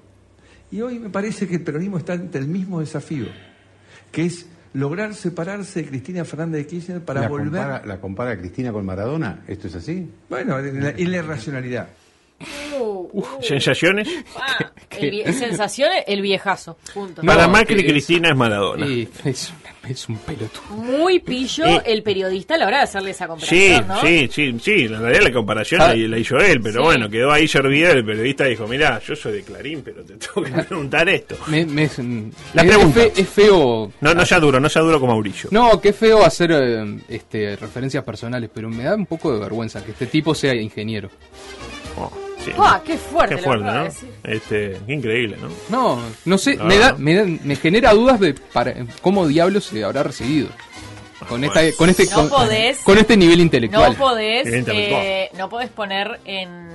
Y 0.71 0.81
hoy 0.81 0.99
me 0.99 1.09
parece 1.09 1.47
que 1.47 1.55
el 1.55 1.61
peronismo 1.61 1.97
está 1.97 2.13
ante 2.13 2.37
el 2.37 2.47
mismo 2.47 2.79
desafío, 2.79 3.25
que 4.11 4.25
es 4.25 4.47
lograr 4.73 5.13
separarse 5.13 5.81
de 5.81 5.89
Cristina 5.89 6.23
Fernández 6.23 6.61
de 6.61 6.67
Kirchner 6.67 7.01
para 7.03 7.21
la 7.21 7.27
volver... 7.27 7.49
Compara, 7.49 7.85
¿La 7.85 7.99
compara 7.99 8.37
Cristina 8.37 8.71
con 8.71 8.85
Maradona? 8.85 9.43
¿Esto 9.47 9.67
es 9.67 9.75
así? 9.75 10.09
Bueno, 10.29 10.57
en 10.59 10.81
la, 10.81 10.91
en 10.91 11.11
la 11.11 11.17
irracionalidad. 11.17 11.89
Uh, 12.79 13.09
uh, 13.13 13.25
¿Sensaciones? 13.41 14.07
ah, 14.37 14.71
el 14.99 15.33
sensaciones, 15.33 16.03
el 16.07 16.21
viejazo. 16.21 16.77
Punto. 16.93 17.21
Para 17.21 17.47
No, 17.47 17.53
Macri, 17.53 17.79
es- 17.81 17.85
Cristina 17.91 18.29
es 18.29 18.35
Maradona. 18.35 18.85
Es, 19.25 19.51
un- 19.51 19.89
es 19.89 20.09
un 20.09 20.17
pelotudo. 20.17 20.75
Muy 20.75 21.19
pillo 21.19 21.65
Eh. 21.65 21.81
el 21.85 22.03
periodista 22.03 22.55
a 22.55 22.57
la 22.57 22.67
hora 22.67 22.77
de 22.77 22.83
hacerle 22.83 23.11
esa 23.11 23.25
Sí, 23.25 23.29
comparación, 23.29 23.87
¿no? 23.87 24.01
sí, 24.01 24.29
sí, 24.31 24.55
sí, 24.61 24.71
en 24.85 24.99
realidad 25.01 25.23
la 25.23 25.31
comparación 25.33 25.81
Ah. 25.81 25.87
la, 25.95 25.95
la 26.07 26.17
hizo 26.17 26.37
él, 26.37 26.59
pero 26.61 26.81
Sí. 26.81 26.85
bueno, 26.85 27.09
quedó 27.09 27.31
ahí 27.31 27.47
servida, 27.47 27.91
el 27.91 28.05
periodista 28.05 28.45
dijo, 28.45 28.67
mira, 28.67 28.99
yo 29.05 29.15
soy 29.15 29.33
de 29.33 29.43
Clarín, 29.43 29.81
pero 29.83 30.03
te 30.03 30.13
tengo 30.17 30.43
que 30.43 30.51
preguntar 30.63 31.07
esto. 31.09 31.35
Me- 31.47 31.65
La 32.53 32.63
pregunta. 32.63 33.03
es 33.03 33.13
fe- 33.13 33.21
es 33.21 33.29
feo. 33.29 33.91
No, 34.01 34.13
no 34.13 34.25
sea 34.25 34.39
duro, 34.39 34.59
no 34.59 34.69
sea 34.69 34.81
duro 34.81 34.99
como 34.99 35.13
Mauricio. 35.13 35.49
No, 35.51 35.79
qué 35.81 35.93
feo 35.93 36.23
hacer 36.23 36.51
eh, 36.53 36.97
este, 37.09 37.55
referencias 37.55 38.03
personales, 38.03 38.49
pero 38.53 38.69
me 38.69 38.83
da 38.83 38.95
un 38.95 39.05
poco 39.05 39.33
de 39.33 39.39
vergüenza 39.39 39.83
que 39.83 39.91
este 39.91 40.05
tipo 40.07 40.33
sea 40.35 40.53
ingeniero. 40.55 41.09
Oh, 41.97 42.11
sí. 42.45 42.51
¡Guau, 42.51 42.83
qué 42.83 42.97
fuerte! 42.97 43.35
Qué 43.35 43.41
fuerte, 43.41 43.65
¿no? 43.65 43.85
Este, 44.23 44.77
qué 44.85 44.93
increíble, 44.93 45.37
¿no? 45.41 45.49
No, 45.69 46.01
no 46.25 46.37
sé, 46.37 46.57
me, 46.57 46.77
da, 46.77 46.93
me, 46.97 47.13
da- 47.15 47.25
me 47.25 47.55
genera 47.55 47.93
dudas 47.93 48.19
de 48.19 48.33
para, 48.33 48.73
cómo 49.01 49.27
diablos 49.27 49.65
se 49.65 49.83
habrá 49.83 50.03
recibido. 50.03 50.49
Con, 51.29 51.43
esta, 51.43 51.61
con, 51.77 51.89
este, 51.89 52.05
No 52.07 52.15
con, 52.15 52.29
podés. 52.29 52.79
con 52.79 52.97
este 52.97 53.15
nivel 53.15 53.39
intelectual. 53.41 53.93
No 53.93 53.97
podés, 53.97 54.47
eh, 54.47 55.29
no 55.37 55.49
podés 55.49 55.69
poner 55.69 56.19
en, 56.25 56.67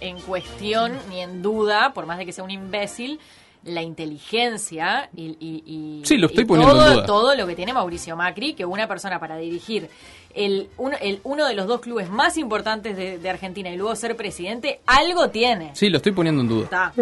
en 0.00 0.18
cuestión 0.20 0.92
ni 1.10 1.20
en 1.20 1.42
duda, 1.42 1.92
por 1.92 2.06
más 2.06 2.16
de 2.18 2.24
que 2.26 2.32
sea 2.32 2.42
un 2.42 2.50
imbécil, 2.50 3.20
la 3.64 3.82
inteligencia 3.82 5.08
y, 5.16 5.36
y- 5.38 5.62
y- 5.66 6.02
Sí, 6.04 6.16
lo 6.16 6.26
estoy 6.26 6.44
y 6.44 6.46
poniendo 6.46 6.74
todo, 6.74 6.86
en 6.88 6.94
duda. 6.94 7.06
todo 7.06 7.34
lo 7.36 7.46
que 7.46 7.54
tiene 7.54 7.72
Mauricio 7.72 8.16
Macri, 8.16 8.54
que 8.54 8.64
una 8.64 8.88
persona 8.88 9.20
para 9.20 9.36
dirigir 9.36 9.88
el 10.34 10.68
uno, 10.78 10.96
el, 11.00 11.20
uno 11.24 11.46
de 11.46 11.54
los 11.54 11.66
dos 11.66 11.80
clubes 11.80 12.08
más 12.10 12.36
importantes 12.38 12.96
de, 12.96 13.18
de 13.18 13.30
Argentina 13.30 13.70
y 13.70 13.76
luego 13.76 13.94
ser 13.96 14.16
presidente, 14.16 14.80
algo 14.86 15.28
tiene. 15.30 15.70
Sí, 15.74 15.90
lo 15.90 15.98
estoy 15.98 16.12
poniendo 16.12 16.40
en 16.42 16.48
duda. 16.48 16.64
Está. 16.64 16.92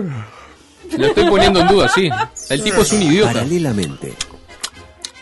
Lo 0.99 1.07
estoy 1.07 1.25
poniendo 1.29 1.61
en 1.61 1.69
duda, 1.69 1.88
sí. 1.88 2.11
El 2.49 2.62
tipo 2.64 2.83
es 2.83 2.93
un 2.93 3.02
idiota. 3.02 3.33
Paralelamente. 3.35 4.14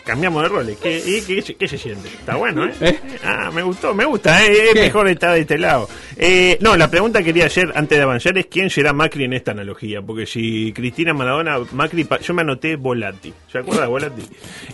Cambiamos 0.09 0.41
de 0.43 0.49
roles. 0.49 0.77
¿Qué, 0.77 0.97
y 1.05 1.21
qué, 1.21 1.41
se- 1.41 1.55
qué 1.55 1.67
se 1.67 1.77
siente? 1.77 2.07
Está 2.07 2.35
bueno, 2.35 2.65
¿eh? 2.65 2.73
¿Eh? 2.81 2.99
Ah, 3.23 3.51
me 3.53 3.61
gustó, 3.61 3.93
me 3.93 4.05
gusta, 4.05 4.43
¿eh? 4.45 4.69
Es 4.69 4.75
mejor 4.75 5.07
estar 5.07 5.33
de 5.35 5.41
este 5.41 5.57
lado. 5.57 5.87
Eh, 6.17 6.57
no, 6.61 6.75
la 6.75 6.89
pregunta 6.89 7.19
que 7.19 7.25
quería 7.25 7.45
hacer 7.45 7.71
antes 7.75 7.97
de 7.97 8.03
avanzar 8.03 8.37
es 8.37 8.47
quién 8.47 8.69
será 8.69 8.91
Macri 8.91 9.25
en 9.25 9.33
esta 9.33 9.51
analogía. 9.51 10.01
Porque 10.01 10.25
si 10.25 10.73
Cristina 10.73 11.13
Maradona, 11.13 11.59
Macri, 11.73 12.07
yo 12.21 12.33
me 12.33 12.41
anoté 12.41 12.75
Volati. 12.75 13.31
¿Se 13.51 13.59
acuerda 13.59 13.83
de 13.83 13.87
Volati? 13.87 14.23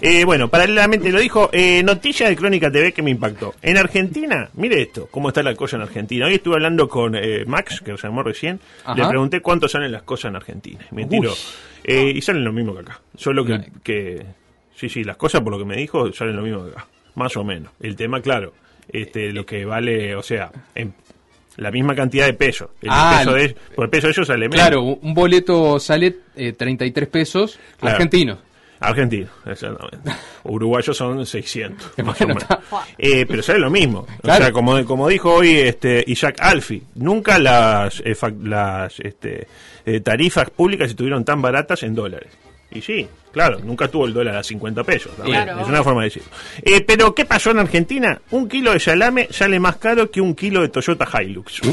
Eh, 0.01 0.23
bueno, 0.23 0.47
paralelamente 0.49 1.11
lo 1.11 1.19
dijo, 1.19 1.49
eh, 1.51 1.83
noticia 1.83 2.29
de 2.29 2.35
Crónica 2.35 2.71
TV 2.71 2.93
que 2.93 3.01
me 3.01 3.11
impactó. 3.11 3.53
En 3.61 3.77
Argentina, 3.77 4.49
mire 4.53 4.81
esto, 4.81 5.07
cómo 5.11 5.27
está 5.29 5.43
la 5.43 5.53
cosa 5.55 5.75
en 5.75 5.81
Argentina. 5.83 6.25
Hoy 6.27 6.35
estuve 6.35 6.55
hablando 6.55 6.87
con 6.87 7.15
eh, 7.15 7.43
Max, 7.45 7.81
que 7.83 7.91
nos 7.91 8.01
llamó 8.01 8.23
recién. 8.23 8.59
Le 8.95 9.01
Ajá. 9.01 9.09
pregunté 9.09 9.41
cuánto 9.41 9.67
salen 9.67 9.91
las 9.91 10.03
cosas 10.03 10.29
en 10.29 10.37
Argentina. 10.37 10.79
Me 10.91 11.05
tiró. 11.05 11.33
Eh, 11.83 12.13
y 12.15 12.21
salen 12.21 12.43
lo 12.43 12.51
mismo 12.53 12.73
que 12.73 12.79
acá. 12.79 13.01
Solo 13.15 13.45
que. 13.83 14.23
Sí, 14.75 14.89
sí, 14.89 15.03
las 15.03 15.17
cosas 15.17 15.41
por 15.41 15.51
lo 15.53 15.59
que 15.59 15.65
me 15.65 15.77
dijo 15.77 16.11
salen 16.13 16.35
lo 16.35 16.41
mismo 16.41 16.65
que 16.65 16.71
acá. 16.71 16.87
Más 17.15 17.35
o 17.37 17.43
menos. 17.43 17.71
El 17.79 17.95
tema, 17.95 18.21
claro. 18.21 18.53
Este, 18.89 19.31
lo 19.31 19.45
que 19.45 19.65
vale, 19.65 20.15
o 20.15 20.21
sea, 20.21 20.51
en 20.75 20.93
la 21.57 21.71
misma 21.71 21.95
cantidad 21.95 22.25
de 22.25 22.33
pesos. 22.33 22.69
El 22.81 22.89
Ah, 22.91 23.15
peso 23.19 23.37
el- 23.37 23.47
de, 23.47 23.55
por 23.75 23.85
el 23.85 23.89
peso 23.89 24.07
de 24.07 24.11
ellos 24.11 24.27
sale 24.27 24.49
menos. 24.49 24.55
Claro, 24.67 24.81
un 24.83 25.13
boleto 25.13 25.79
sale 25.79 26.17
eh, 26.35 26.51
33 26.53 27.07
pesos 27.07 27.57
Claro. 27.79 27.95
argentinos. 27.95 28.39
Argentino, 28.77 29.29
exactamente. 29.45 30.11
Uruguayos 30.43 30.95
son 30.97 31.25
600. 31.25 31.93
más 32.03 32.19
Bueno, 32.19 32.33
o 32.33 32.37
menos. 32.73 32.85
Eh, 32.97 33.25
pero 33.25 33.41
sale 33.41 33.59
lo 33.59 33.69
mismo. 33.71 34.05
Claro. 34.21 34.39
O 34.39 34.43
sea, 34.43 34.51
como, 34.51 34.85
como 34.85 35.07
dijo 35.07 35.33
hoy 35.35 35.51
este 35.55 36.03
Isaac 36.05 36.35
Alfi, 36.41 36.83
nunca 36.95 37.39
las, 37.39 38.01
eh, 38.01 38.13
fac- 38.13 38.43
las 38.43 38.99
este, 38.99 39.47
eh, 39.85 40.01
tarifas 40.01 40.49
públicas 40.49 40.89
estuvieron 40.89 41.23
tan 41.23 41.41
baratas 41.41 41.81
en 41.83 41.95
dólares. 41.95 42.33
Y 42.71 42.81
sí, 42.81 43.07
claro, 43.35 43.59
nunca 43.61 43.89
tuvo 43.89 44.05
el 44.05 44.13
dólar 44.13 44.37
a 44.37 44.43
50 44.43 44.85
pesos. 44.85 45.11
Claro. 45.21 45.59
Es 45.59 45.67
una 45.67 45.83
forma 45.83 46.03
de 46.03 46.05
decirlo. 46.05 46.29
Eh, 46.61 46.79
pero, 46.87 47.13
¿qué 47.13 47.25
pasó 47.25 47.51
en 47.51 47.59
Argentina? 47.59 48.21
Un 48.31 48.47
kilo 48.47 48.71
de 48.71 48.79
salame 48.79 49.27
sale 49.29 49.59
más 49.59 49.75
caro 49.75 50.09
que 50.09 50.21
un 50.21 50.33
kilo 50.33 50.61
de 50.61 50.69
Toyota 50.69 51.05
Hilux. 51.21 51.59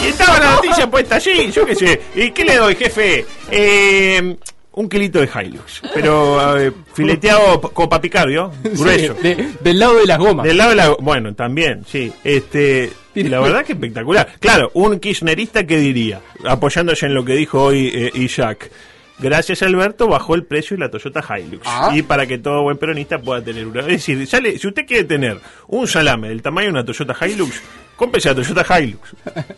Y 0.00 0.06
estaba 0.08 0.38
la 0.38 0.52
noticia 0.54 0.90
puesta 0.90 1.16
allí, 1.16 1.50
yo 1.52 1.64
qué 1.64 1.74
sé. 1.74 2.00
¿Y 2.14 2.30
qué 2.30 2.44
le 2.44 2.56
doy, 2.56 2.74
jefe? 2.74 3.24
Eh, 3.50 4.36
un 4.78 4.88
kilito 4.88 5.20
de 5.20 5.28
Hilux. 5.28 5.82
Pero 5.94 6.58
eh, 6.58 6.72
fileteado 6.94 7.60
p- 7.60 7.68
como 7.74 7.88
para 7.88 8.00
picar, 8.02 8.28
¿vio? 8.28 8.52
Grueso. 8.62 9.14
Sí, 9.20 9.22
de- 9.22 9.48
del 9.60 9.78
lado 9.78 9.96
de 9.98 10.06
las 10.06 10.18
gomas. 10.18 10.46
Del 10.46 10.56
lado 10.56 10.70
de 10.70 10.76
la... 10.76 10.88
Bueno, 11.00 11.34
también, 11.34 11.84
sí. 11.86 12.12
Este, 12.24 12.90
y 13.14 13.24
la 13.24 13.40
verdad 13.40 13.64
que 13.64 13.72
espectacular. 13.72 14.28
Claro, 14.38 14.70
un 14.74 14.98
kirchnerista 15.00 15.66
que 15.66 15.78
diría, 15.78 16.20
apoyándose 16.44 17.06
en 17.06 17.14
lo 17.14 17.24
que 17.24 17.34
dijo 17.34 17.62
hoy 17.62 17.90
eh, 17.92 18.10
Isaac, 18.14 18.70
gracias 19.18 19.62
Alberto 19.62 20.06
bajó 20.06 20.34
el 20.36 20.44
precio 20.44 20.76
de 20.76 20.80
la 20.84 20.90
Toyota 20.90 21.24
Hilux. 21.36 21.62
Ah. 21.66 21.90
Y 21.94 22.02
para 22.02 22.26
que 22.26 22.38
todo 22.38 22.62
buen 22.62 22.76
peronista 22.78 23.18
pueda 23.18 23.42
tener 23.42 23.66
una... 23.66 23.80
Es 23.80 23.86
decir, 23.86 24.26
sale, 24.28 24.58
si 24.58 24.68
usted 24.68 24.86
quiere 24.86 25.04
tener 25.04 25.38
un 25.66 25.88
salame 25.88 26.28
del 26.28 26.40
tamaño 26.42 26.66
de 26.66 26.72
una 26.72 26.84
Toyota 26.84 27.16
Hilux, 27.26 27.60
cómprese 27.98 28.28
la 28.30 28.34
Toyota 28.36 28.80
Hilux. 28.80 29.00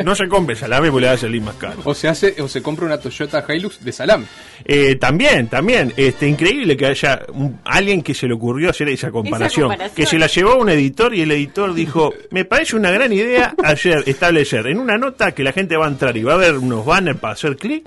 No 0.04 0.14
se 0.16 0.26
compre 0.26 0.56
salame 0.56 0.90
porque 0.90 1.02
le 1.02 1.06
va 1.08 1.12
a 1.12 1.18
salir 1.18 1.42
más 1.42 1.54
caro. 1.56 1.82
O 1.84 1.94
se 1.94 2.08
hace 2.08 2.34
o 2.42 2.48
se 2.48 2.62
compra 2.62 2.86
una 2.86 2.98
Toyota 2.98 3.44
Hilux 3.46 3.84
de 3.84 3.92
salame. 3.92 4.24
Eh, 4.64 4.96
también, 4.96 5.46
también, 5.48 5.92
este, 5.96 6.26
increíble 6.26 6.76
que 6.76 6.86
haya 6.86 7.20
un- 7.34 7.60
alguien 7.64 8.02
que 8.02 8.14
se 8.14 8.26
le 8.26 8.34
ocurrió 8.34 8.70
hacer 8.70 8.88
esa 8.88 9.10
comparación, 9.10 9.68
comparación. 9.68 9.94
que 9.94 10.06
se 10.06 10.18
la 10.18 10.26
llevó 10.26 10.52
a 10.52 10.56
un 10.56 10.70
editor 10.70 11.14
y 11.14 11.20
el 11.20 11.30
editor 11.32 11.74
dijo, 11.74 12.12
me 12.30 12.44
parece 12.46 12.76
una 12.76 12.90
gran 12.90 13.12
idea 13.12 13.54
ayer 13.62 14.02
establecer 14.06 14.66
en 14.68 14.78
una 14.78 14.96
nota 14.96 15.32
que 15.32 15.44
la 15.44 15.52
gente 15.52 15.76
va 15.76 15.84
a 15.84 15.90
entrar 15.90 16.16
y 16.16 16.22
va 16.22 16.34
a 16.34 16.38
ver 16.38 16.56
unos 16.56 16.84
banners 16.86 17.18
para 17.20 17.34
hacer 17.34 17.56
clic, 17.56 17.86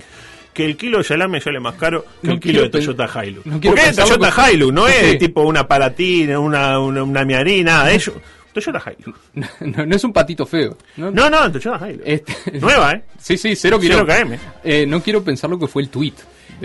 que 0.52 0.64
el 0.64 0.76
kilo 0.76 0.98
de 0.98 1.04
salame 1.04 1.40
sale 1.40 1.58
más 1.58 1.74
caro 1.74 2.04
que 2.22 2.28
No 2.28 2.34
el 2.34 2.38
kilo 2.40 2.62
de 2.62 2.70
pen- 2.70 2.84
Toyota 2.84 3.24
Hilux. 3.24 3.44
no 3.44 3.58
quiero 3.60 3.74
Porque 3.74 3.80
es 3.90 3.96
pensarlo 3.96 4.18
Toyota 4.18 4.52
Hilux, 4.52 4.72
no 4.72 4.86
es 4.88 5.10
Sí. 5.10 5.18
tipo 5.18 5.42
una 5.42 5.66
Paratina, 5.66 6.38
una, 6.38 6.78
una, 6.78 7.02
una 7.02 7.24
nada 7.24 7.86
de 7.86 7.96
eso. 7.96 8.12
Toyota 8.54 8.82
Hilux. 8.90 9.18
No, 9.60 9.84
no 9.86 9.96
es 9.96 10.04
un 10.04 10.12
patito 10.12 10.46
feo. 10.46 10.76
No, 10.96 11.10
No, 11.10 11.28
no, 11.28 11.52
Toyota 11.52 11.90
Hilux. 11.90 12.02
Este- 12.06 12.58
Nueva, 12.60 12.92
¿eh? 12.92 13.02
Sí, 13.18 13.36
sí, 13.36 13.54
cero, 13.56 13.78
Cero 13.80 14.04
kilo- 14.04 14.06
km. 14.06 14.38
Eh, 14.64 14.86
no 14.86 15.02
quiero 15.02 15.22
pensar 15.22 15.50
lo 15.50 15.58
que 15.58 15.66
fue 15.66 15.82
el 15.82 15.88
tweet 15.90 16.14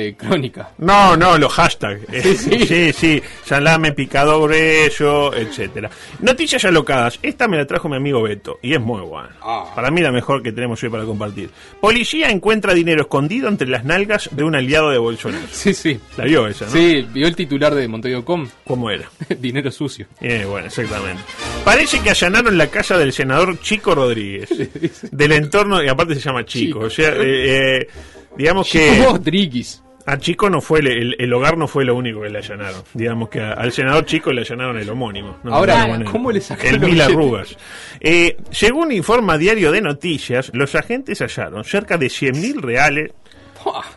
de 0.04 0.16
Crónica. 0.16 0.72
No, 0.78 1.16
no, 1.18 1.38
los 1.38 1.52
hashtags. 1.54 2.02
Eh, 2.12 2.36
Sí. 2.36 2.66
sí, 2.66 2.94
sí. 2.94 3.22
Salame, 3.46 3.92
picado 3.94 4.42
grueso, 4.42 5.34
etcétera. 5.36 5.90
Noticias 6.22 6.64
alocadas. 6.66 7.20
Esta 7.22 7.48
me 7.48 7.58
la 7.58 7.66
trajo 7.66 7.90
mi 7.90 7.96
amigo 7.98 8.22
Beto 8.22 8.60
y 8.62 8.74
es 8.74 8.80
muy 8.82 9.02
buena. 9.02 9.36
Ah. 9.42 9.72
Para 9.76 9.92
mí 9.92 10.02
la 10.02 10.12
mejor 10.12 10.42
que 10.44 10.52
tenemos 10.52 10.82
hoy 10.84 10.90
para 10.90 11.04
compartir. 11.06 11.50
Policía 11.80 12.30
encuentra 12.30 12.74
dinero 12.74 13.02
escondido 13.02 13.48
entre 13.48 13.68
las 13.68 13.86
nalgas 13.86 14.30
de 14.32 14.44
un 14.44 14.56
aliado 14.56 14.90
de 14.90 14.98
Bolsonaro. 14.98 15.46
Sí, 15.52 15.74
sí. 15.74 16.00
La 16.18 16.24
vio 16.26 16.48
esa, 16.48 16.66
¿no? 16.66 16.72
Sí, 16.72 17.06
vio 17.14 17.28
el 17.28 17.36
titular 17.36 17.74
de 17.76 17.88
Montevideo.com. 17.88 18.48
¿Cómo 18.66 18.90
era? 18.90 19.10
Dinero 19.40 19.72
sucio. 19.72 20.08
Eh, 20.22 20.46
bueno, 20.48 20.68
exactamente. 20.68 21.22
Parece 21.66 22.00
que 22.00 22.10
allanaron 22.12 22.58
la 22.58 22.68
casa 22.68 22.98
del 22.98 23.12
senador 23.14 23.60
Chico 23.60 23.94
Rodríguez. 23.96 24.50
Del 25.12 25.32
entorno, 25.34 25.84
y 25.84 25.88
aparte 25.88 26.16
se 26.16 26.22
llama 26.22 26.46
Chico. 26.46 26.60
Chico. 26.60 26.80
O 26.86 26.90
sea, 26.90 27.10
eh, 27.16 27.80
eh, 27.82 27.88
digamos 28.38 28.70
que... 28.72 28.92
Chico 28.96 29.12
Rodríguez. 29.14 29.84
A 30.12 30.18
Chico 30.18 30.50
no 30.50 30.60
fue, 30.62 30.80
el, 30.80 31.16
el 31.20 31.34
hogar 31.34 31.58
no 31.58 31.68
fue 31.68 31.86
lo 31.86 31.96
único 31.96 32.22
que 32.22 32.30
le 32.30 32.40
allanaron. 32.40 32.82
Digamos 32.94 33.30
que 33.30 33.40
a- 33.42 33.54
al 33.54 33.72
senador 33.72 34.06
Chico 34.06 34.32
le 34.34 34.42
allanaron 34.42 34.78
el 34.78 34.90
homónimo. 34.90 35.38
¿no? 35.44 35.54
Ahora. 35.54 36.04
¿cómo 36.12 36.32
le 36.32 36.42
sacaron 36.42 36.76
El 36.84 36.90
mil 36.90 37.02
arrugas. 37.02 37.56
Eh, 38.00 38.38
según 38.50 38.92
informa 38.92 39.38
Diario 39.38 39.72
de 39.72 39.82
Noticias, 39.82 40.50
los 40.54 40.74
agentes 40.76 41.20
hallaron 41.22 41.64
cerca 41.64 41.98
de 41.98 42.10
100 42.10 42.42
mil 42.42 42.62
reales. 42.62 43.12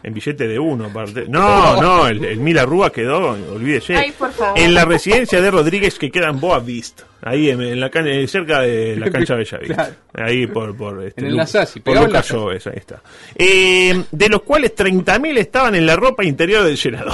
En 0.03 0.15
billete 0.15 0.47
de 0.49 0.59
uno. 0.59 0.87
aparte. 0.87 1.25
No, 1.29 1.81
no, 1.81 2.09
el, 2.09 2.25
el 2.25 2.39
mil 2.39 2.59
arrugas 2.59 2.91
quedó, 2.93 3.31
olvídese. 3.53 3.97
Ay, 3.97 4.13
por 4.13 4.33
favor. 4.33 4.59
En 4.59 4.75
la 4.75 4.85
residencia 4.85 5.41
de 5.41 5.51
Rodríguez 5.51 5.99
que 5.99 6.11
queda 6.11 6.29
en 6.31 6.41
Boa 6.41 6.59
Vista. 6.61 7.05
Ahí 7.25 7.51
en, 7.51 7.61
en 7.63 7.79
la 7.79 7.89
can- 7.89 8.09
eh, 8.09 8.27
cerca 8.27 8.63
de 8.63 8.97
la 8.97 9.09
cancha 9.13 9.37
Bellavista. 9.37 9.75
Claro. 9.75 9.95
Ahí 10.15 10.47
por, 10.49 10.77
por 10.77 11.05
este, 11.05 11.21
En 11.21 11.29
el 11.29 11.37
Nasasi, 11.37 11.79
por 11.81 11.97
Lucas 11.97 12.31
la- 12.33 12.39
Oves, 12.39 12.67
ahí 12.67 12.73
está. 12.77 13.01
Eh, 13.37 14.03
de 14.11 14.29
los 14.29 14.43
cuales 14.43 14.75
30.000 14.75 15.39
estaban 15.39 15.75
en 15.77 15.87
la 15.87 15.95
ropa 15.95 16.25
interior 16.25 16.65
del 16.65 16.77
senador. 16.77 17.13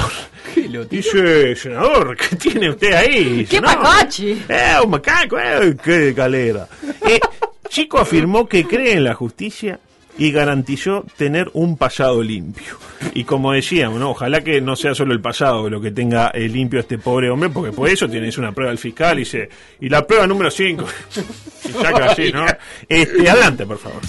¿Qué 0.55 0.63
lo 0.69 0.87
tiró? 0.87 1.03
Dice, 1.03 1.57
senador, 1.57 2.17
¿qué 2.17 2.37
tiene 2.37 2.71
usted 2.71 2.93
ahí? 2.95 3.47
¡Qué 3.49 3.61
"No, 3.61 3.69
macachi! 3.69 4.43
Eh, 4.49 4.73
un 4.83 4.91
macaco, 4.91 5.39
eh, 5.39 5.77
qué 5.85 6.13
galera. 6.15 6.67
Eh, 7.07 7.21
Chico 7.69 7.99
afirmó 7.99 8.49
que 8.49 8.65
cree 8.67 8.95
en 8.95 9.05
la 9.05 9.13
justicia 9.13 9.79
y 10.19 10.33
garantizó 10.33 11.07
tener 11.17 11.49
un 11.55 11.77
pasado 11.77 12.23
limpio. 12.23 12.77
Y 13.15 13.25
como 13.25 13.53
decíamos, 13.53 14.01
¿no? 14.01 14.11
ojalá 14.11 14.43
que 14.43 14.61
no 14.61 14.75
sea 14.75 14.95
solo 14.95 15.13
el 15.13 15.21
pasado 15.21 15.71
lo 15.71 15.81
que 15.81 15.93
tenga 15.93 16.29
eh, 16.35 16.49
limpio 16.49 16.81
este 16.81 16.99
pobre 16.99 17.31
hombre, 17.31 17.49
porque 17.51 17.73
por 17.73 17.89
eso 17.89 18.09
tienes 18.09 18.37
una 18.37 18.53
prueba 18.53 18.71
del 18.71 18.79
fiscal 18.79 19.17
y 19.19 19.21
dice, 19.21 19.49
y 19.81 19.89
la 19.89 20.07
prueba 20.07 20.27
número 20.27 20.51
5, 20.51 20.85
y 21.69 21.73
saca 21.73 22.07
así, 22.07 22.33
¿no? 22.33 22.45
Este, 22.89 23.31
adelante, 23.31 23.65
por 23.65 23.79
favor. 23.79 24.03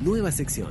Nueva 0.00 0.30
sección. 0.30 0.68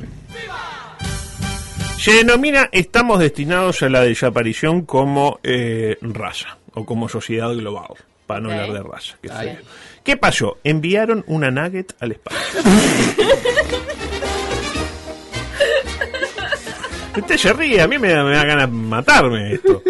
Se 1.98 2.12
denomina 2.14 2.70
Estamos 2.72 3.20
destinados 3.20 3.82
a 3.82 3.90
la 3.90 4.02
desaparición 4.02 4.86
como 4.86 5.40
eh, 5.44 5.98
raza 6.02 6.58
o 6.74 6.86
como 6.86 7.10
sociedad 7.10 7.54
global, 7.54 7.94
para 8.28 8.40
no 8.42 8.52
hablar 8.52 8.74
de 8.74 8.84
raza. 8.84 9.18
feo. 9.22 9.58
¿Qué 10.04 10.18
pasó? 10.18 10.58
Enviaron 10.64 11.24
una 11.28 11.50
nugget 11.50 11.96
al 12.00 12.12
espacio. 12.12 12.62
Usted 17.16 17.38
se 17.38 17.54
ríe, 17.54 17.80
a 17.82 17.88
mí 17.88 18.00
me 18.00 18.10
da, 18.10 18.24
me 18.24 18.32
da 18.36 18.44
ganas 18.44 18.70
de 18.72 18.76
matarme 18.78 19.54
esto. 19.54 19.82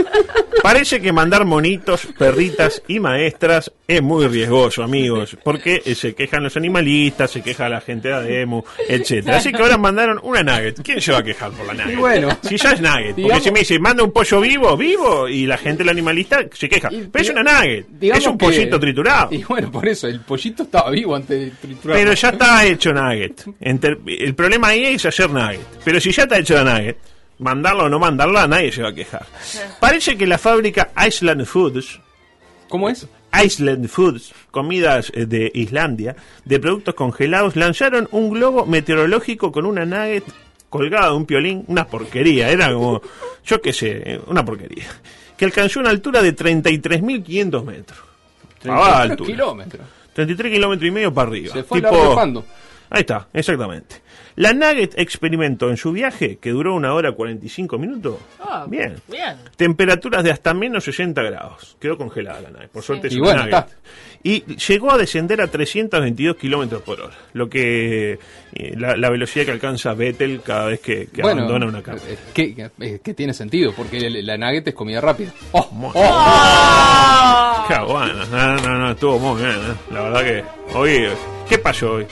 Parece 0.61 1.01
que 1.01 1.11
mandar 1.11 1.45
monitos, 1.45 2.07
perritas 2.17 2.81
y 2.87 2.99
maestras 2.99 3.71
es 3.87 4.01
muy 4.01 4.27
riesgoso, 4.27 4.83
amigos, 4.83 5.37
porque 5.43 5.81
eh, 5.85 5.95
se 5.95 6.13
quejan 6.15 6.43
los 6.43 6.55
animalistas, 6.57 7.31
se 7.31 7.41
queja 7.41 7.67
la 7.69 7.81
gente 7.81 8.07
de 8.09 8.13
Ademu, 8.13 8.63
etcétera. 8.87 9.37
Así 9.37 9.51
que 9.51 9.61
ahora 9.61 9.77
mandaron 9.77 10.19
una 10.23 10.43
nugget. 10.43 10.81
¿Quién 10.81 11.01
se 11.01 11.11
va 11.11 11.19
a 11.19 11.23
quejar 11.23 11.51
por 11.51 11.65
la 11.65 11.73
nugget? 11.73 11.93
Y 11.93 11.95
bueno. 11.97 12.29
si 12.41 12.57
ya 12.57 12.71
es 12.73 12.81
nugget, 12.81 13.15
porque 13.21 13.39
si 13.41 13.51
me 13.51 13.59
dice, 13.59 13.79
manda 13.79 14.03
un 14.03 14.11
pollo 14.11 14.39
vivo, 14.41 14.77
vivo, 14.77 15.27
y 15.27 15.45
la 15.45 15.57
gente, 15.57 15.83
el 15.83 15.89
animalista, 15.89 16.45
se 16.53 16.69
queja. 16.69 16.89
Y 16.91 17.07
Pero 17.11 17.23
es 17.23 17.29
una 17.29 17.43
nugget, 17.43 17.85
es 18.01 18.27
un 18.27 18.37
que- 18.37 18.45
pollito 18.45 18.79
triturado. 18.79 19.29
Y 19.33 19.43
bueno, 19.43 19.71
por 19.71 19.87
eso, 19.87 20.07
el 20.07 20.21
pollito 20.21 20.63
estaba 20.63 20.89
vivo 20.91 21.15
antes 21.15 21.39
de 21.39 21.51
triturar. 21.51 21.97
Pero 21.97 22.13
ya 22.13 22.29
está 22.29 22.65
hecho 22.65 22.93
nugget. 22.93 23.43
El 23.59 24.35
problema 24.35 24.67
ahí 24.69 24.85
es 24.85 25.05
hacer 25.05 25.29
nugget. 25.29 25.61
Pero 25.83 25.99
si 25.99 26.11
ya 26.11 26.23
está 26.23 26.37
hecho 26.37 26.55
la 26.63 26.77
nugget, 26.77 26.97
mandarla 27.43 27.83
o 27.83 27.89
no 27.89 27.99
mandarla, 27.99 28.47
nadie 28.47 28.71
se 28.71 28.81
va 28.81 28.89
a 28.89 28.93
quejar. 28.95 29.25
Parece 29.79 30.17
que 30.17 30.25
la 30.25 30.37
fábrica 30.37 30.91
Iceland 31.05 31.45
Foods, 31.45 31.99
¿Cómo 32.69 32.89
es? 32.89 33.07
Iceland 33.33 33.87
Foods, 33.87 34.33
comidas 34.51 35.11
eh, 35.13 35.25
de 35.25 35.51
Islandia, 35.53 36.15
de 36.45 36.59
productos 36.59 36.95
congelados, 36.95 37.55
lanzaron 37.55 38.07
un 38.11 38.29
globo 38.29 38.65
meteorológico 38.65 39.51
con 39.51 39.65
una 39.65 39.85
nugget 39.85 40.23
colgada 40.69 41.09
de 41.09 41.15
un 41.15 41.25
piolín, 41.25 41.63
una 41.67 41.85
porquería, 41.85 42.49
era 42.49 42.73
como, 42.73 43.01
yo 43.45 43.61
qué 43.61 43.73
sé, 43.73 44.01
eh, 44.05 44.21
una 44.27 44.43
porquería, 44.43 44.85
que 45.37 45.45
alcanzó 45.45 45.79
una 45.79 45.91
altura 45.91 46.21
de 46.21 46.35
33.500 46.35 47.63
metros. 47.63 47.99
Ah, 48.65 49.03
33 49.03 49.11
altura. 49.11 49.27
kilómetros. 49.27 49.87
33 50.13 50.53
kilómetros 50.53 50.87
y 50.87 50.91
medio 50.91 51.13
para 51.13 51.29
arriba. 51.29 51.53
Se 51.53 51.63
fue 51.63 51.81
Tipo-. 51.81 52.43
Ahí 52.89 53.01
está, 53.01 53.27
exactamente. 53.33 54.02
La 54.35 54.51
Nugget 54.53 54.97
experimentó 54.97 55.69
en 55.69 55.77
su 55.77 55.91
viaje, 55.91 56.37
que 56.41 56.49
duró 56.49 56.73
una 56.75 56.93
hora 56.93 57.11
45 57.11 57.77
minutos. 57.77 58.17
Ah, 58.39 58.65
bien. 58.67 58.95
bien. 59.07 59.35
Temperaturas 59.55 60.23
de 60.23 60.31
hasta 60.31 60.53
menos 60.53 60.83
60 60.85 61.21
grados. 61.21 61.77
Quedó 61.79 61.97
congelada 61.97 62.41
la 62.41 62.49
nave. 62.49 62.67
Por 62.69 62.81
suerte 62.83 63.07
es 63.09 63.13
Y 63.13 63.17
una 63.19 63.25
bueno, 63.25 63.41
Nugget. 63.45 63.53
está. 63.59 63.77
Y 64.25 64.43
llegó 64.55 64.91
a 64.91 64.97
descender 64.97 65.41
a 65.41 65.47
322 65.47 66.37
kilómetros 66.37 66.81
por 66.81 66.99
hora. 67.01 67.13
Lo 67.33 67.49
que. 67.49 68.13
eh, 68.53 68.73
la, 68.77 68.95
la 68.95 69.09
velocidad 69.09 69.45
que 69.45 69.51
alcanza 69.51 69.93
Vettel 69.93 70.41
cada 70.41 70.67
vez 70.67 70.79
que, 70.79 71.07
que 71.07 71.21
bueno, 71.21 71.41
abandona 71.41 71.65
una 71.67 71.83
carga. 71.83 72.01
eh, 72.07 72.17
que, 72.33 72.69
eh, 72.79 72.99
que 73.03 73.13
tiene 73.13 73.33
sentido, 73.33 73.73
porque 73.75 74.09
la 74.09 74.37
nugget 74.37 74.67
es 74.69 74.73
comida 74.73 75.01
rápida. 75.01 75.31
Oh, 75.51 75.69
Muy- 75.73 75.91
Ah. 75.95 77.65
Qué 77.67 77.79
bueno. 77.91 78.25
No, 78.31 78.55
no, 78.57 78.77
no, 78.79 78.91
estuvo 78.91 79.19
muy 79.19 79.41
bien. 79.41 79.55
¿eh? 79.55 79.75
La 79.93 80.01
verdad 80.03 80.23
que. 80.23 80.43
Hoy. 80.77 81.07
¿Qué 81.47 81.57
pasó 81.57 81.93
hoy? 81.93 82.07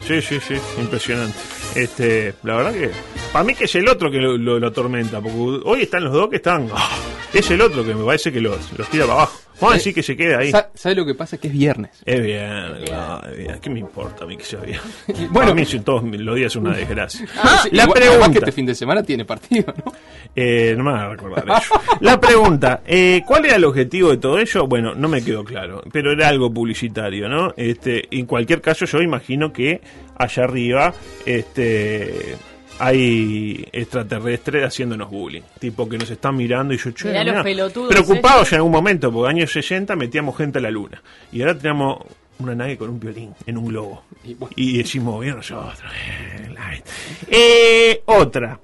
Sí, 0.00 0.22
sí, 0.22 0.40
sí, 0.40 0.54
impresionante. 0.78 1.36
Este, 1.74 2.34
la 2.42 2.56
verdad 2.56 2.72
que. 2.72 2.90
Para 3.32 3.44
mí 3.44 3.54
que 3.54 3.64
es 3.64 3.74
el 3.74 3.88
otro 3.88 4.10
que 4.10 4.18
lo, 4.18 4.66
atormenta. 4.66 5.20
Porque 5.20 5.60
hoy 5.64 5.82
están 5.82 6.04
los 6.04 6.12
dos 6.12 6.28
que 6.28 6.36
están. 6.36 6.68
es 7.32 7.50
el 7.50 7.60
otro 7.60 7.84
que 7.84 7.94
me 7.94 8.04
parece 8.04 8.32
que 8.32 8.40
los, 8.40 8.72
los 8.76 8.88
tira 8.88 9.06
para 9.06 9.18
abajo. 9.18 9.38
Vamos 9.60 9.74
a 9.74 9.76
decir 9.76 9.94
que 9.94 10.02
se 10.02 10.16
queda 10.16 10.38
ahí. 10.38 10.50
Sa- 10.50 10.70
¿Sabe 10.74 10.94
lo 10.94 11.04
que 11.06 11.14
pasa? 11.14 11.36
Que 11.38 11.48
es 11.48 11.52
viernes. 11.52 11.90
Es 12.04 12.22
bien, 12.22 12.50
claro, 12.86 13.28
es 13.30 13.36
bien. 13.38 13.58
¿Qué 13.60 13.70
me 13.70 13.80
importa 13.80 14.24
a 14.24 14.26
mí 14.26 14.36
que 14.36 14.44
sea 14.44 14.60
bien? 14.60 14.80
Bueno. 15.30 15.52
A 15.52 15.54
mí 15.54 15.64
todos 15.84 16.02
los 16.04 16.36
días 16.36 16.52
es 16.52 16.56
una 16.56 16.74
desgracia. 16.74 17.26
Sí, 17.26 17.68
la 17.72 17.84
igual- 17.84 17.98
además 18.02 18.08
que 18.08 18.10
pregunta. 18.18 18.38
este 18.40 18.52
fin 18.52 18.66
de 18.66 18.74
semana 18.74 19.02
tiene 19.02 19.24
partido, 19.24 19.72
¿no? 19.84 19.92
Eh, 20.34 20.74
no 20.76 20.84
me 20.84 20.92
van 20.92 21.00
a 21.00 21.08
recordar 21.10 21.44
eso. 21.60 21.80
La 22.00 22.20
pregunta, 22.20 22.82
eh, 22.86 23.22
¿cuál 23.26 23.44
era 23.46 23.56
el 23.56 23.64
objetivo 23.64 24.10
de 24.10 24.16
todo 24.18 24.38
ello? 24.38 24.66
Bueno, 24.66 24.94
no 24.94 25.08
me 25.08 25.22
quedó 25.22 25.44
claro, 25.44 25.82
pero 25.92 26.12
era 26.12 26.28
algo 26.28 26.52
publicitario, 26.52 27.28
¿no? 27.28 27.52
Este, 27.56 28.04
en 28.16 28.26
cualquier 28.26 28.60
caso, 28.60 28.84
yo 28.86 29.00
imagino 29.02 29.52
que 29.52 29.80
allá 30.16 30.44
arriba, 30.44 30.94
este, 31.26 32.36
hay 32.80 33.64
extraterrestres 33.72 34.64
haciéndonos 34.64 35.10
bullying, 35.10 35.42
tipo 35.58 35.88
que 35.88 35.98
nos 35.98 36.10
están 36.10 36.34
mirando 36.36 36.72
y 36.74 36.78
yo, 36.78 36.90
che, 36.92 37.08
Mirá 37.08 37.22
los 37.24 37.32
mirá, 37.34 37.42
pelotudos 37.44 37.88
preocupados 37.90 38.38
estos. 38.42 38.52
en 38.52 38.56
algún 38.56 38.72
momento, 38.72 39.12
porque 39.12 39.30
años 39.30 39.52
60 39.52 39.94
metíamos 39.96 40.36
gente 40.36 40.58
a 40.58 40.62
la 40.62 40.70
luna 40.70 41.02
y 41.30 41.40
ahora 41.42 41.56
tenemos 41.56 41.98
una 42.38 42.54
nave 42.54 42.76
con 42.78 42.88
un 42.90 42.98
violín 42.98 43.34
en 43.46 43.58
un 43.58 43.66
globo 43.66 44.02
Y 44.24 44.32
bueno. 44.34 44.54
y 44.56 44.78
decimos 44.78 45.20
bien 45.20 45.36
nosotros. 45.36 45.74
eh, 46.08 46.82
Eh, 47.30 48.02
otra. 48.06 48.58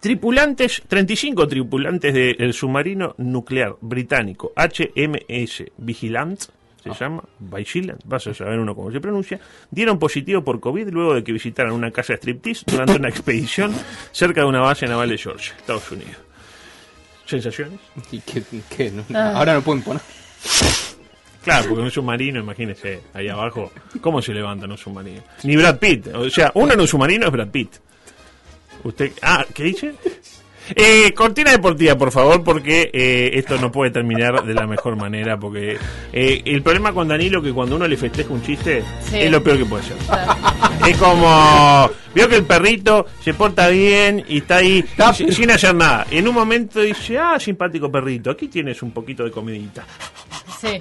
Tripulantes, 0.00 0.82
35 0.86 1.48
tripulantes 1.48 2.12
del 2.12 2.52
submarino 2.52 3.14
nuclear 3.18 3.74
británico 3.80 4.52
HMS 4.54 5.64
Vigilance, 5.78 6.50
se 6.92 7.04
llama, 7.04 7.22
Vigilant, 7.38 8.00
vas 8.04 8.26
a 8.26 8.34
saber 8.34 8.58
uno 8.58 8.74
cómo 8.74 8.90
se 8.92 9.00
pronuncia, 9.00 9.40
dieron 9.70 9.98
positivo 9.98 10.42
por 10.44 10.60
COVID 10.60 10.88
luego 10.90 11.14
de 11.14 11.24
que 11.24 11.32
visitaran 11.32 11.72
una 11.72 11.90
casa 11.90 12.12
de 12.14 12.16
striptease 12.18 12.64
durante 12.66 12.96
una 12.96 13.08
expedición 13.08 13.72
cerca 14.12 14.40
de 14.42 14.46
una 14.48 14.60
base 14.60 14.86
naval 14.86 15.08
de 15.08 15.16
Georgia, 15.18 15.54
Estados 15.56 15.90
Unidos. 15.92 16.16
¿Sensaciones? 17.26 17.80
Y 18.12 18.18
que, 18.20 18.42
que 18.76 18.90
no- 18.90 19.04
Ah. 19.14 19.32
ahora 19.36 19.54
no 19.54 19.62
pueden 19.62 19.82
poner. 19.82 20.02
Claro, 21.42 21.68
porque 21.68 21.82
un 21.82 21.90
submarino, 21.90 22.40
imagínese, 22.40 23.02
ahí 23.12 23.28
abajo, 23.28 23.70
¿cómo 24.00 24.20
se 24.22 24.32
levanta 24.32 24.64
en 24.64 24.72
un 24.72 24.78
submarino? 24.78 25.22
Ni 25.42 25.56
Brad 25.56 25.78
Pitt, 25.78 26.06
o 26.08 26.28
sea, 26.30 26.50
uno 26.54 26.72
en 26.72 26.80
un 26.80 26.88
submarino 26.88 27.26
es 27.26 27.32
Brad 27.32 27.48
Pitt. 27.48 27.70
Usted, 28.82 29.12
ah, 29.22 29.44
¿qué 29.54 29.64
dice? 29.64 29.94
Eh, 30.74 31.12
cortina 31.14 31.50
deportiva, 31.50 31.96
por 31.96 32.10
favor, 32.10 32.42
porque 32.42 32.90
eh, 32.92 33.30
esto 33.34 33.58
no 33.58 33.70
puede 33.70 33.90
terminar 33.90 34.44
de 34.44 34.54
la 34.54 34.66
mejor 34.66 34.96
manera, 34.96 35.36
porque 35.38 35.76
eh, 36.12 36.42
el 36.44 36.62
problema 36.62 36.92
con 36.92 37.06
Danilo 37.08 37.38
es 37.38 37.44
que 37.44 37.52
cuando 37.52 37.76
uno 37.76 37.86
le 37.86 37.96
festeja 37.96 38.32
un 38.32 38.42
chiste, 38.42 38.82
Sí. 39.02 39.18
es 39.20 39.30
lo 39.30 39.42
peor 39.42 39.58
que 39.58 39.66
puede 39.66 39.82
ser. 39.84 39.96
Es 40.88 40.96
como, 40.96 41.90
vio 42.14 42.28
que 42.28 42.36
el 42.36 42.44
perrito 42.44 43.06
se 43.22 43.34
porta 43.34 43.68
bien 43.68 44.24
y 44.28 44.38
está 44.38 44.56
ahí 44.56 44.84
sin, 45.14 45.32
sin 45.32 45.50
hacer 45.50 45.74
nada. 45.74 46.06
Y 46.10 46.18
en 46.18 46.28
un 46.28 46.34
momento 46.34 46.80
dice, 46.80 47.18
ah, 47.18 47.38
simpático 47.38 47.90
perrito, 47.92 48.30
aquí 48.30 48.48
tienes 48.48 48.82
un 48.82 48.90
poquito 48.92 49.24
de 49.24 49.30
comidita. 49.30 49.84
Sí. 50.60 50.78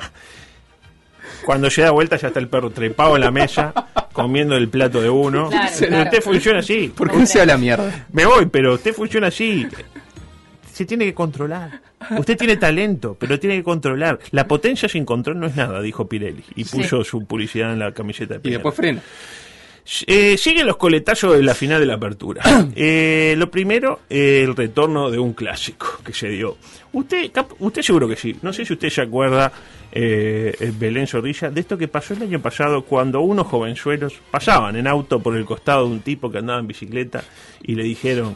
Cuando 1.45 1.69
se 1.69 1.81
da 1.81 1.91
vuelta 1.91 2.15
ya 2.17 2.27
está 2.29 2.39
el 2.39 2.47
perro 2.47 2.69
trepado 2.69 3.15
en 3.15 3.21
la 3.21 3.31
mesa, 3.31 3.73
comiendo 4.13 4.55
el 4.55 4.69
plato 4.69 5.01
de 5.01 5.09
uno. 5.09 5.49
Claro, 5.49 5.71
Pero 5.77 5.89
claro. 5.89 6.03
usted 6.05 6.21
funciona 6.21 6.59
así. 6.59 6.93
¿Por 6.95 7.11
qué 7.11 7.25
se 7.25 7.45
la 7.45 7.57
mierda? 7.57 8.05
Me 8.11 8.25
voy, 8.25 8.45
pero 8.47 8.73
usted 8.75 8.93
funciona 8.93 9.27
así. 9.27 9.67
Se 10.71 10.85
tiene 10.85 11.05
que 11.05 11.13
controlar. 11.13 11.81
Usted 12.17 12.35
tiene 12.37 12.57
talento, 12.57 13.15
pero 13.19 13.39
tiene 13.39 13.55
que 13.57 13.63
controlar. 13.63 14.19
La 14.31 14.47
potencia 14.47 14.89
sin 14.89 15.05
control 15.05 15.39
no 15.39 15.47
es 15.47 15.55
nada, 15.55 15.81
dijo 15.81 16.07
Pirelli. 16.07 16.43
Y 16.55 16.65
Sí. 16.65 16.77
puso 16.77 17.03
su 17.03 17.25
publicidad 17.25 17.71
en 17.73 17.79
la 17.79 17.91
camiseta 17.93 18.33
de 18.33 18.39
Y 18.39 18.43
Peñarol. 18.43 18.59
después 18.63 18.75
frena. 18.75 19.01
Eh, 20.07 20.37
siguen 20.37 20.65
los 20.65 20.77
coletazos 20.77 21.35
de 21.35 21.43
la 21.43 21.53
final 21.53 21.79
de 21.79 21.85
la 21.85 21.95
apertura. 21.95 22.41
Eh, 22.75 23.35
lo 23.37 23.49
primero, 23.51 24.01
eh, 24.09 24.41
el 24.43 24.55
retorno 24.55 25.09
de 25.11 25.19
un 25.19 25.33
clásico 25.33 25.99
que 26.03 26.13
se 26.13 26.29
dio. 26.29 26.57
Usted, 26.93 27.31
cap- 27.31 27.51
usted 27.59 27.81
seguro 27.81 28.07
que 28.07 28.15
sí. 28.15 28.35
No 28.41 28.53
sé 28.53 28.65
si 28.65 28.73
usted 28.73 28.89
se 28.89 29.01
acuerda, 29.01 29.51
eh, 29.91 30.53
el 30.59 30.71
Belén 30.71 31.05
Zorrilla, 31.07 31.49
de 31.49 31.61
esto 31.61 31.77
que 31.77 31.87
pasó 31.87 32.13
el 32.13 32.23
año 32.23 32.39
pasado 32.41 32.83
cuando 32.83 33.21
unos 33.21 33.47
jovenzuelos 33.47 34.13
pasaban 34.31 34.75
en 34.75 34.87
auto 34.87 35.19
por 35.19 35.35
el 35.35 35.45
costado 35.45 35.85
de 35.87 35.91
un 35.93 35.99
tipo 36.01 36.31
que 36.31 36.37
andaba 36.39 36.59
en 36.59 36.67
bicicleta 36.67 37.23
y 37.61 37.75
le 37.75 37.83
dijeron, 37.83 38.35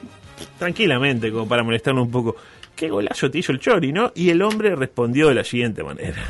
tranquilamente, 0.58 1.32
como 1.32 1.48
para 1.48 1.64
molestarlo 1.64 2.02
un 2.04 2.12
poco, 2.12 2.36
¿qué 2.78 2.90
golazo 2.90 3.30
te 3.30 3.40
hizo 3.40 3.52
el 3.52 3.60
Chori, 3.60 3.92
no? 3.92 4.14
Y 4.16 4.30
el 4.30 4.42
hombre 4.42 4.74
respondió 4.76 5.28
de 5.28 5.36
la 5.36 5.44
siguiente 5.44 5.84
manera. 5.84 6.24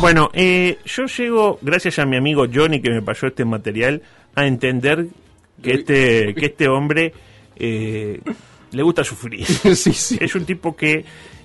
Bueno, 0.00 0.30
eh, 0.32 0.78
yo 0.84 1.04
llego, 1.04 1.58
gracias 1.62 2.00
a 2.00 2.06
mi 2.06 2.16
amigo 2.16 2.46
Johnny 2.52 2.80
que 2.80 2.90
me 2.90 3.02
pasó 3.02 3.28
este 3.28 3.44
material, 3.44 4.02
a 4.34 4.46
entender 4.46 5.06
que 5.62 5.74
este, 5.74 6.34
que 6.34 6.46
este 6.46 6.66
hombre 6.66 7.12
eh, 7.56 8.20
le 8.72 8.82
gusta 8.82 9.04
sufrir. 9.04 9.46
sí, 9.76 9.92
sí. 9.92 10.18
Es 10.20 10.34
un 10.34 10.44
tipo 10.44 10.74
que 10.74 11.04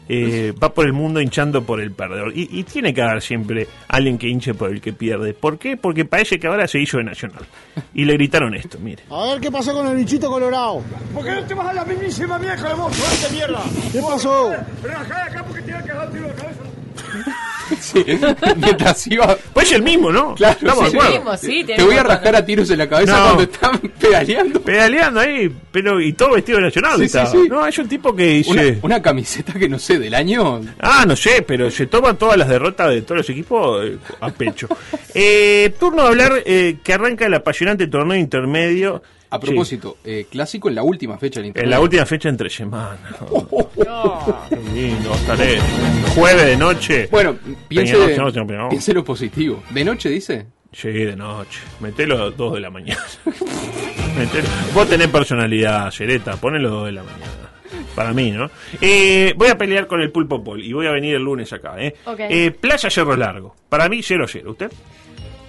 eh, 0.09 0.53
va 0.61 0.73
por 0.73 0.85
el 0.85 0.93
mundo 0.93 1.21
hinchando 1.21 1.63
por 1.63 1.81
el 1.81 1.91
perdedor. 1.91 2.31
Y, 2.35 2.49
y 2.51 2.63
tiene 2.63 2.93
que 2.93 3.01
haber 3.01 3.21
siempre 3.21 3.67
alguien 3.87 4.17
que 4.17 4.27
hinche 4.27 4.53
por 4.53 4.71
el 4.71 4.81
que 4.81 4.93
pierde. 4.93 5.33
¿Por 5.33 5.57
qué? 5.57 5.77
Porque 5.77 6.05
parece 6.05 6.39
que 6.39 6.47
ahora 6.47 6.67
se 6.67 6.79
hizo 6.79 6.97
de 6.97 7.03
Nacional. 7.03 7.43
Y 7.93 8.05
le 8.05 8.13
gritaron 8.13 8.53
esto, 8.55 8.77
mire. 8.79 9.03
A 9.09 9.31
ver 9.31 9.41
qué 9.41 9.51
pasó 9.51 9.73
con 9.73 9.87
el 9.87 9.95
bichito 9.97 10.29
colorado. 10.29 10.81
¿Por 11.13 11.23
qué 11.23 11.31
no 11.31 11.43
te 11.43 11.53
vas 11.53 11.67
a 11.67 11.73
la 11.73 11.85
mismísima 11.85 12.37
vieja 12.37 12.69
de 12.69 12.73
vos, 12.75 13.23
de 13.23 13.35
mierda? 13.35 13.61
¿Qué 13.91 13.99
pasó? 14.01 14.51
Relajá 14.83 15.15
de 15.15 15.21
acá 15.31 15.43
porque 15.45 15.61
tiene 15.61 15.83
que 15.83 15.91
dar 15.91 16.11
tiro 16.11 16.27
de 16.27 16.33
cabeza. 16.33 16.70
Sí. 17.81 18.03
Mientras 18.57 19.07
iba. 19.07 19.35
Pues 19.53 19.71
el 19.71 19.81
mismo, 19.81 20.11
¿no? 20.11 20.35
Claro, 20.35 20.57
Estamos 20.59 20.85
sí. 20.85 20.91
de 20.91 20.97
acuerdo. 20.97 21.15
Mismo, 21.15 21.37
sí, 21.37 21.63
Te 21.63 21.83
voy 21.83 21.95
a 21.95 22.03
rascar 22.03 22.35
a 22.35 22.45
tiros 22.45 22.69
en 22.69 22.77
la 22.77 22.87
cabeza 22.89 23.17
No. 23.17 23.23
cuando 23.25 23.43
están 23.43 23.79
pedaleando. 23.99 24.61
Pedaleando 24.61 25.19
ahí, 25.19 25.51
pero 25.71 25.99
y 26.01 26.13
todo 26.13 26.31
vestido 26.33 26.57
de 26.59 26.65
Nacional. 26.65 26.97
Sí, 26.97 27.03
estaba. 27.05 27.25
sí, 27.27 27.37
sí. 27.43 27.49
No, 27.49 27.65
es 27.65 27.77
un 27.77 27.87
tipo 27.87 28.15
que 28.15 28.25
dice... 28.25 28.51
Una, 28.51 28.63
una 28.83 29.01
camiseta 29.01 29.53
que 29.53 29.67
no 29.69 29.79
sé, 29.79 29.99
del 29.99 30.13
año. 30.13 30.61
Ah, 30.79 31.05
no 31.07 31.15
sé, 31.15 31.43
pero 31.45 31.69
se 31.71 31.87
toman 31.87 32.17
todas 32.17 32.37
las 32.37 32.47
derrotas 32.49 32.89
de 32.89 33.01
todos 33.01 33.17
los 33.17 33.29
equipos 33.29 33.85
eh, 33.85 33.97
a 34.19 34.29
pecho. 34.29 34.67
Eh, 35.13 35.73
turno 35.77 36.03
de 36.03 36.07
hablar 36.07 36.41
eh, 36.45 36.77
que 36.81 36.93
arranca 36.93 37.25
el 37.25 37.33
apasionante 37.33 37.87
torneo 37.87 38.15
intermedio. 38.17 39.03
A 39.31 39.39
propósito, 39.39 39.97
eh, 40.03 40.25
clásico 40.29 40.67
en 40.69 40.75
la 40.75 40.83
última 40.83 41.17
fecha 41.17 41.41
del 41.41 41.53
Sí, 41.53 41.59
en 41.59 41.69
la 41.69 41.79
última 41.79 42.05
fecha 42.05 42.27
entre 42.29 42.49
semanas. 42.49 42.99
Qué 44.49 44.55
lindo, 44.73 45.13
estaré. 45.13 45.57
Jueves 46.13 46.45
de 46.45 46.57
noche. 46.57 47.07
Bueno, 47.09 47.37
piense, 47.67 47.93
Peñarol. 47.95 48.69
piense 48.69 48.93
lo 48.93 49.03
positivo. 49.03 49.63
¿De 49.69 49.85
noche 49.85 50.09
dice? 50.09 50.45
Sí, 50.73 50.89
de 50.91 51.15
noche. 51.15 51.61
Metelo 51.79 52.15
a 52.21 52.25
las 52.25 52.37
2 52.37 52.53
de 52.55 52.59
la 52.59 52.69
mañana. 52.69 53.01
Metelo. 54.17 54.47
Vos 54.73 54.87
tenés 54.89 55.07
personalidad, 55.07 55.89
Cereta. 55.91 56.35
Ponelo 56.35 56.67
a 56.67 56.71
2 56.71 56.85
de 56.87 56.91
la 56.91 57.03
mañana. 57.03 57.25
Para 57.95 58.13
mí, 58.13 58.31
¿no? 58.31 58.49
Eh, 58.81 59.33
voy 59.37 59.47
a 59.49 59.57
pelear 59.57 59.87
con 59.87 60.01
el 60.01 60.11
Pulpo 60.11 60.43
Pol 60.43 60.61
y 60.63 60.71
voy 60.73 60.87
a 60.87 60.91
venir 60.91 61.15
el 61.15 61.23
lunes 61.23 61.51
acá, 61.53 61.75
¿eh? 61.77 61.95
Ok. 62.05 62.19
eh 62.19 62.51
Playa 62.51 62.89
Cerro 62.89 63.15
Largo. 63.15 63.55
Para 63.69 63.87
mí, 63.89 64.01
0 64.03 64.25
a 64.25 64.27
0. 64.27 64.51
¿Usted? 64.51 64.71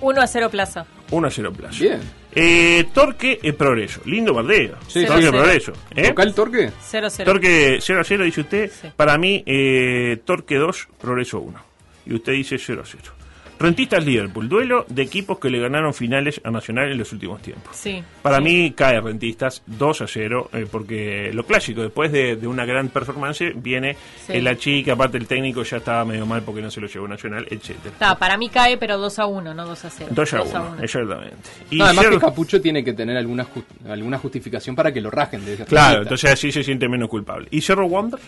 1 0.00 0.20
a 0.20 0.26
0 0.26 0.50
Plaza. 0.50 0.86
1 1.12 1.26
a 1.28 1.30
0 1.30 1.52
Playa. 1.52 1.78
Bien. 1.78 2.00
Eh, 2.34 2.88
Torque 2.92 3.38
eh, 3.42 3.52
Progreso. 3.52 4.00
Lindo 4.06 4.32
bardeo. 4.32 4.76
Sí, 4.88 5.04
Torque 5.04 5.22
sí. 5.22 5.30
Progreso. 5.30 5.72
¿eh? 5.94 6.08
¿Local 6.08 6.34
Torque? 6.34 6.70
0 6.80 7.06
a 7.06 7.10
0. 7.10 7.32
Torque 7.32 7.78
0 7.80 8.00
a 8.00 8.04
0, 8.04 8.24
dice 8.24 8.40
usted. 8.40 8.70
Sí. 8.70 8.88
Para 8.96 9.18
mí, 9.18 9.42
eh, 9.46 10.20
Torque 10.24 10.56
2, 10.56 10.88
Progreso 11.00 11.40
1. 11.40 11.60
Y 12.06 12.14
usted 12.14 12.32
dice 12.32 12.56
0 12.58 12.82
a 12.82 12.86
0. 12.86 13.21
Rentistas 13.62 14.04
Liverpool. 14.04 14.48
Duelo 14.48 14.84
de 14.88 15.02
equipos 15.02 15.38
que 15.38 15.48
le 15.48 15.58
ganaron 15.60 15.94
finales 15.94 16.40
a 16.44 16.50
Nacional 16.50 16.90
en 16.92 16.98
los 16.98 17.12
últimos 17.12 17.40
tiempos. 17.40 17.74
Sí. 17.76 18.02
Para 18.20 18.38
sí. 18.38 18.42
mí 18.42 18.72
cae 18.72 19.00
Rentistas 19.00 19.62
2 19.66 20.02
a 20.02 20.06
0, 20.06 20.50
eh, 20.52 20.66
porque 20.70 21.30
lo 21.32 21.44
clásico, 21.46 21.80
después 21.82 22.12
de, 22.12 22.36
de 22.36 22.46
una 22.46 22.64
gran 22.66 22.88
performance, 22.88 23.52
viene 23.56 23.96
Sí. 24.26 24.32
eh, 24.34 24.42
la 24.42 24.56
chica, 24.56 24.92
aparte 24.92 25.16
el 25.18 25.26
técnico 25.26 25.62
ya 25.62 25.78
estaba 25.78 26.04
medio 26.04 26.26
mal 26.26 26.42
porque 26.42 26.60
no 26.60 26.70
se 26.70 26.80
lo 26.80 26.86
llevó 26.88 27.08
Nacional, 27.08 27.46
etcétera. 27.48 27.90
Está, 27.92 28.18
para 28.18 28.36
mí 28.36 28.48
cae, 28.48 28.76
pero 28.76 28.98
2 28.98 29.18
a 29.18 29.26
1, 29.26 29.54
no 29.54 29.64
2 29.66 29.84
a 29.84 29.90
0. 29.90 30.10
2 30.14 30.34
a 30.34 30.42
1, 30.42 30.76
exactamente. 30.82 31.36
Y 31.70 31.76
No, 31.78 31.84
además 31.86 32.04
Cerro- 32.04 32.14
que 32.18 32.20
Capucho 32.26 32.60
tiene 32.60 32.82
que 32.84 32.92
tener 32.92 33.16
alguna, 33.16 33.46
ju- 33.46 33.64
alguna 33.90 34.18
justificación 34.18 34.74
para 34.76 34.92
que 34.92 35.00
lo 35.00 35.10
rajen 35.10 35.44
de 35.44 35.56
Claro, 35.64 36.02
entonces 36.02 36.30
así 36.30 36.50
se 36.50 36.64
siente 36.64 36.88
menos 36.88 37.08
culpable. 37.08 37.48
¿Y 37.50 37.60
Cerro 37.60 37.86
Wander? 37.86 38.18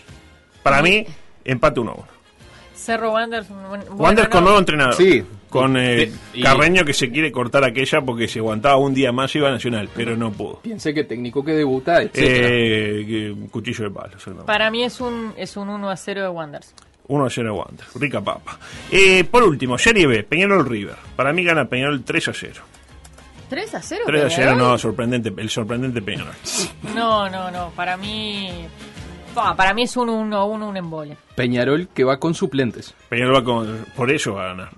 Para 0.62 0.80
mí, 0.82 1.04
empate 1.44 1.80
1 1.80 1.90
a 1.90 1.94
1. 1.94 2.06
Cerro 2.84 3.12
Wanderers. 3.12 3.48
bueno, 3.48 3.84
Wander 3.96 4.24
no. 4.24 4.30
con 4.30 4.44
nuevo 4.44 4.58
entrenador. 4.58 4.94
Sí, 4.94 5.22
Con 5.48 5.76
eh, 5.76 6.12
y- 6.34 6.42
Carreño 6.42 6.84
que 6.84 6.92
se 6.92 7.10
quiere 7.10 7.30
cortar 7.32 7.64
aquella 7.64 8.00
porque 8.02 8.28
si 8.28 8.38
aguantaba 8.40 8.76
un 8.76 8.92
día 8.92 9.12
más 9.12 9.34
iba 9.36 9.48
a 9.48 9.52
Nacional, 9.52 9.88
pero 9.94 10.16
no 10.16 10.32
pudo. 10.32 10.60
Piense 10.60 10.92
que 10.92 11.04
técnico 11.04 11.44
que 11.44 11.52
debuta. 11.52 12.02
Eh, 12.12 13.34
cuchillo 13.50 13.84
de 13.84 13.90
palo. 13.90 14.16
Para 14.46 14.70
mí 14.70 14.82
es 14.84 15.00
un, 15.00 15.32
es 15.36 15.56
un 15.56 15.68
1 15.68 15.90
a 15.90 15.96
0 15.96 16.22
de 16.22 16.28
Wanderers. 16.28 16.74
1 17.06 17.24
a 17.24 17.30
0 17.30 17.48
aguanta. 17.50 17.84
Rica 17.96 18.20
papa. 18.20 18.58
Eh, 18.90 19.24
por 19.24 19.42
último, 19.44 19.76
Serie 19.78 20.06
B, 20.06 20.22
Peñarol 20.24 20.66
River. 20.66 20.96
Para 21.16 21.32
mí 21.32 21.44
gana 21.44 21.66
Peñarol 21.68 22.02
3 22.02 22.28
a 22.28 22.32
0. 22.34 22.54
3 23.50 23.74
a 23.74 23.82
0. 23.82 24.02
3 24.06 24.24
a 24.24 24.30
0, 24.30 24.50
Peñarol? 24.52 24.58
no, 24.58 24.78
sorprendente, 24.78 25.32
el 25.36 25.50
sorprendente 25.50 26.00
Peñarol. 26.02 26.32
No, 26.94 27.28
no, 27.28 27.50
no. 27.50 27.70
Para 27.76 27.96
mí. 27.96 28.50
Pa, 29.34 29.54
para 29.56 29.74
mí 29.74 29.82
es 29.82 29.96
un 29.96 30.08
1 30.08 30.36
a 30.36 30.44
1, 30.44 30.68
un 30.68 30.76
embole. 30.76 31.16
Peñarol 31.34 31.88
que 31.92 32.04
va 32.04 32.18
con 32.18 32.32
suplentes. 32.34 32.94
Peñarol 33.08 33.34
va 33.36 33.42
con. 33.44 33.84
Por 33.96 34.10
eso 34.12 34.34
va 34.34 34.44
a 34.44 34.48
ganar. 34.54 34.68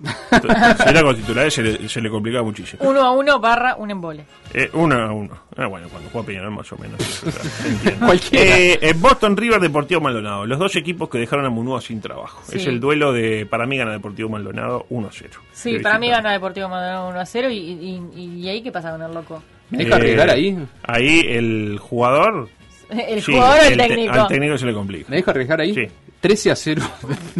si 0.83 0.89
era 0.89 1.03
con 1.03 1.15
titulares 1.15 1.53
se 1.53 1.61
le, 1.61 1.87
se 1.87 2.01
le 2.01 2.09
complicaba 2.09 2.43
muchísimo. 2.43 2.83
1 2.89 2.99
a 3.01 3.11
1 3.11 3.39
barra 3.39 3.75
un 3.75 3.91
embole. 3.91 4.25
Eh, 4.53 4.69
1 4.73 4.95
a 4.95 5.11
1. 5.13 5.37
Ah, 5.57 5.67
bueno, 5.67 5.87
cuando 5.89 6.09
juega 6.09 6.25
Peñarol 6.27 6.51
más 6.51 6.71
o 6.71 6.77
menos. 6.77 7.23
Eh, 8.31 8.79
eh, 8.81 8.93
Boston 8.97 9.35
River 9.37 9.59
Deportivo 9.59 10.01
Maldonado. 10.01 10.45
Los 10.45 10.59
dos 10.59 10.75
equipos 10.75 11.09
que 11.09 11.17
dejaron 11.17 11.45
a 11.45 11.49
Munúa 11.49 11.81
sin 11.81 12.01
trabajo. 12.01 12.41
Sí. 12.45 12.57
Es 12.57 12.65
el 12.67 12.79
duelo 12.79 13.11
de. 13.13 13.45
Para 13.45 13.65
mí 13.65 13.77
gana 13.77 13.91
Deportivo 13.91 14.29
Maldonado 14.29 14.85
1 14.89 15.07
a 15.07 15.11
0. 15.11 15.29
Sí, 15.53 15.79
para 15.79 15.99
mí 15.99 16.09
gana 16.09 16.31
Deportivo 16.31 16.69
Maldonado 16.69 17.09
1 17.09 17.19
a 17.19 17.25
0. 17.25 17.49
Y, 17.51 17.57
y, 17.57 18.01
y- 18.15 18.41
y 18.41 18.49
ahí 18.49 18.61
qué 18.61 18.71
pasa 18.71 18.91
con 18.91 19.01
el 19.01 19.13
loco? 19.13 19.41
¿Me 19.69 19.79
deja 19.79 19.95
arriesgar 19.97 20.29
ahí? 20.29 20.57
Ahí 20.83 21.19
el 21.27 21.77
jugador. 21.79 22.49
El 23.07 23.21
sí, 23.21 23.33
jugador 23.33 23.59
o 23.59 23.63
el, 23.63 23.77
te- 23.77 23.87
técnico. 23.87 24.13
al 24.13 24.27
técnico 24.27 24.57
se 24.57 24.65
le 24.65 24.73
complica. 24.73 25.09
¿Me 25.09 25.17
deja 25.17 25.31
arriesgar 25.31 25.61
ahí? 25.61 25.73
Sí. 25.73 25.87
13 26.21 26.51
a 26.51 26.55
0. 26.55 26.81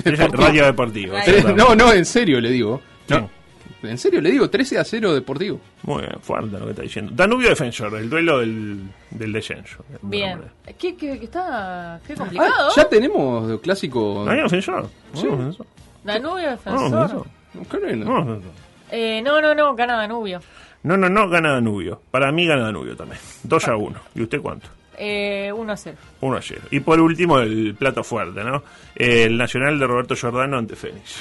Es 0.05 0.19
el 0.19 0.31
Radio 0.31 0.65
Deportivo. 0.65 1.13
Radio. 1.15 1.55
no, 1.55 1.75
no, 1.75 1.93
en 1.93 2.05
serio 2.05 2.39
le 2.41 2.49
digo. 2.51 2.81
No, 3.09 3.29
en 3.83 3.97
serio 3.97 4.21
le 4.21 4.31
digo, 4.31 4.49
13 4.49 4.79
a 4.79 4.83
0 4.83 5.13
Deportivo. 5.13 5.59
Muy 5.83 6.01
bien, 6.01 6.15
fuerte 6.21 6.57
lo 6.59 6.65
que 6.65 6.71
está 6.71 6.81
diciendo. 6.83 7.11
Danubio 7.15 7.49
Defensor, 7.49 7.95
el 7.95 8.09
duelo 8.09 8.39
del, 8.39 8.81
del 9.11 9.33
descenso. 9.33 9.83
Bien. 10.01 10.41
¿Qué, 10.77 10.95
qué, 10.95 11.17
qué 11.17 11.25
está 11.25 11.99
qué 12.05 12.13
complicado? 12.15 12.51
Ah, 12.69 12.69
ya 12.75 12.87
tenemos 12.89 13.59
clásico. 13.61 14.23
¿No 14.25 14.31
hay 14.31 14.41
defensor? 14.41 14.89
Sí, 15.13 15.27
defensor. 15.27 15.65
Danubio 16.03 16.45
No, 16.45 16.51
defensor. 16.51 16.91
No, 16.91 17.01
defensor. 17.53 18.41
eh, 18.91 19.21
no, 19.23 19.41
no, 19.41 19.55
no, 19.55 19.75
gana 19.75 19.95
Danubio. 19.97 20.39
No, 20.83 20.95
no, 20.97 21.09
no, 21.09 21.27
gana 21.29 21.53
Danubio. 21.53 22.01
Para 22.11 22.31
mí 22.31 22.45
gana 22.45 22.63
Danubio 22.63 22.95
también. 22.95 23.19
2 23.43 23.67
a 23.67 23.75
1. 23.75 23.99
¿Y 24.15 24.21
usted 24.23 24.39
cuánto? 24.41 24.67
Eh, 24.97 25.51
1 25.55 25.71
a 25.71 25.77
0. 25.77 25.97
1 26.21 26.37
a 26.37 26.41
0. 26.41 26.61
Y 26.71 26.79
por 26.79 26.99
último, 26.99 27.39
el 27.39 27.75
plato 27.77 28.03
fuerte, 28.03 28.43
¿no? 28.43 28.63
El 28.95 29.37
Nacional 29.37 29.77
de 29.79 29.85
Roberto 29.87 30.15
Giordano 30.15 30.57
ante 30.57 30.75
Fénix. 30.75 31.19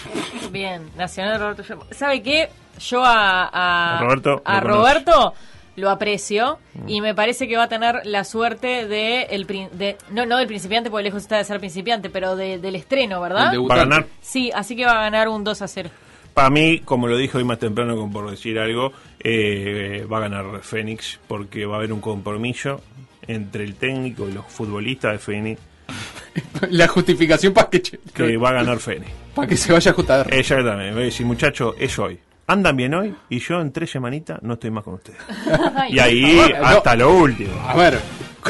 Bien, 0.50 0.82
Nacional 0.96 1.38
Roberto. 1.40 1.62
Yo- 1.62 1.86
¿Sabe 1.90 2.22
qué? 2.22 2.48
Yo 2.80 3.04
a, 3.04 3.44
a, 3.52 3.98
A 3.98 4.00
Roberto 4.02 4.42
a 4.44 4.60
lo 4.60 4.68
Roberto 4.68 5.34
lo 5.76 5.90
aprecio 5.90 6.58
y 6.86 7.02
me 7.02 7.14
parece 7.14 7.46
que 7.46 7.56
va 7.58 7.64
a 7.64 7.68
tener 7.68 8.00
la 8.04 8.24
suerte 8.24 8.86
de, 8.88 9.24
el, 9.24 9.46
prin- 9.46 9.68
de 9.72 9.96
no, 10.10 10.24
no 10.24 10.38
del 10.38 10.46
principiante, 10.46 10.88
porque 10.90 11.04
lejos 11.04 11.20
está 11.22 11.36
de 11.36 11.44
ser 11.44 11.58
principiante, 11.58 12.08
pero 12.08 12.34
de- 12.34 12.58
del 12.58 12.76
estreno, 12.76 13.20
¿verdad? 13.20 13.52
El 13.52 13.70
Va 13.70 13.74
a 13.74 13.78
ganar. 13.78 14.06
Sí, 14.22 14.50
así 14.54 14.74
que 14.74 14.86
va 14.86 14.92
a 14.92 15.02
ganar 15.02 15.28
un 15.28 15.44
2 15.44 15.60
a 15.60 15.68
0. 15.68 15.90
Para 16.32 16.48
mí, 16.50 16.80
como 16.80 17.08
lo 17.08 17.16
dijo 17.18 17.36
hoy 17.38 17.44
más 17.44 17.58
temprano, 17.58 17.94
como 17.96 18.10
por 18.12 18.30
decir 18.30 18.58
algo, 18.58 18.92
eh, 19.20 20.06
va 20.10 20.18
a 20.18 20.20
ganar 20.20 20.44
Fénix 20.62 21.18
porque 21.28 21.66
va 21.66 21.74
a 21.74 21.78
haber 21.78 21.92
un 21.92 22.00
compromiso 22.00 22.80
entre 23.28 23.64
el 23.64 23.74
técnico 23.74 24.28
y 24.28 24.32
los 24.32 24.46
futbolistas 24.46 25.12
de 25.12 25.18
Fénix 25.18 25.60
La 26.70 26.88
justificación 26.88 27.52
para 27.52 27.68
que, 27.70 27.82
que 27.82 28.36
va 28.36 28.50
a 28.50 28.52
ganar 28.52 28.78
Fénix. 28.78 29.10
para 29.34 29.48
que 29.48 29.56
se 29.56 29.72
vaya 29.72 29.90
a 29.90 29.94
JR. 29.94 30.34
Exactamente, 30.34 30.92
voy 30.92 31.02
a 31.02 31.04
decir, 31.06 31.26
muchacho, 31.26 31.74
es 31.78 31.98
hoy. 31.98 32.18
Andan 32.48 32.76
bien 32.76 32.94
hoy 32.94 33.14
y 33.28 33.38
yo 33.40 33.60
en 33.60 33.72
tres 33.72 33.90
semanitas 33.90 34.40
no 34.42 34.54
estoy 34.54 34.70
más 34.70 34.84
con 34.84 34.94
ustedes. 34.94 35.18
Y 35.90 35.98
ahí 35.98 36.40
hasta 36.62 36.94
lo 36.94 37.12
último. 37.14 37.52
A 37.66 37.76
ver, 37.76 37.98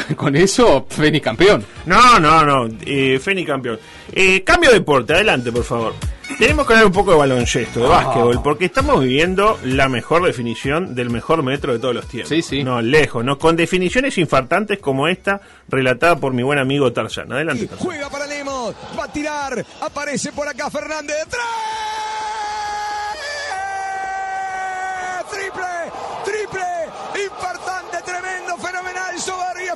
con- 0.15 0.35
eso, 0.35 0.85
Fénix 0.89 1.23
campeón. 1.23 1.65
No, 1.85 2.19
no, 2.19 2.43
no. 2.45 2.67
Eh, 2.85 3.19
Fénix 3.21 3.47
campeón. 3.47 3.79
Eh, 4.13 4.43
cambio 4.43 4.69
de 4.71 4.79
deporte, 4.79 5.13
adelante, 5.13 5.51
por 5.51 5.63
favor. 5.63 5.93
Tenemos 6.37 6.67
que 6.67 6.73
hablar 6.73 6.87
un 6.87 6.91
poco 6.93 7.11
de 7.11 7.17
baloncesto, 7.17 7.79
de 7.81 7.87
básquetbol, 7.87 8.41
porque 8.43 8.65
estamos 8.65 8.99
viviendo 9.01 9.57
la 9.63 9.87
mejor 9.89 10.23
definición 10.25 10.93
del 10.93 11.09
mejor 11.09 11.41
metro 11.41 11.71
de 11.73 11.79
todos 11.79 11.95
los 11.95 12.05
tiempos. 12.07 12.29
Sí, 12.29 12.41
sí. 12.41 12.63
No, 12.63 12.81
lejos, 12.81 13.23
¿no? 13.23 13.39
Con 13.39 13.55
definiciones 13.55 14.17
infartantes 14.17 14.77
como 14.79 15.07
esta, 15.07 15.41
relatada 15.69 16.17
por 16.17 16.33
mi 16.33 16.43
buen 16.43 16.59
amigo 16.59 16.91
Tarzán. 16.91 17.31
Adelante, 17.31 17.65
Tarzán. 17.67 17.85
Juega 17.87 18.09
para 18.09 18.27
Lemos, 18.27 18.75
va 18.99 19.05
a 19.05 19.11
tirar, 19.11 19.65
aparece 19.81 20.31
por 20.33 20.47
acá 20.47 20.69
Fernández. 20.69 21.15
¡Tres! 21.29 21.41
Triple, 25.31 25.63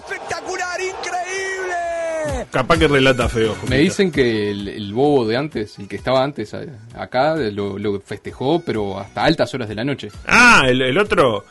espectacular, 0.06 0.80
increíble. 0.82 2.48
Capaz 2.52 2.78
que 2.78 2.88
relata 2.88 3.30
feo. 3.30 3.56
Me 3.70 3.78
dicen 3.78 4.12
que 4.12 4.52
el, 4.52 4.68
el 4.68 4.94
bobo 4.94 5.26
de 5.26 5.38
antes, 5.38 5.80
el 5.80 5.88
que 5.88 5.96
estaba 5.96 6.24
antes 6.24 6.56
acá, 6.96 7.36
lo, 7.36 7.78
lo 7.78 8.00
festejó, 8.02 8.62
pero 8.62 9.00
hasta 9.00 9.24
altas 9.24 9.54
horas 9.54 9.70
de 9.70 9.76
la 9.76 9.84
noche. 9.84 10.10
Ah, 10.28 10.64
el, 10.68 10.82
el 10.82 10.98
otro. 10.98 11.46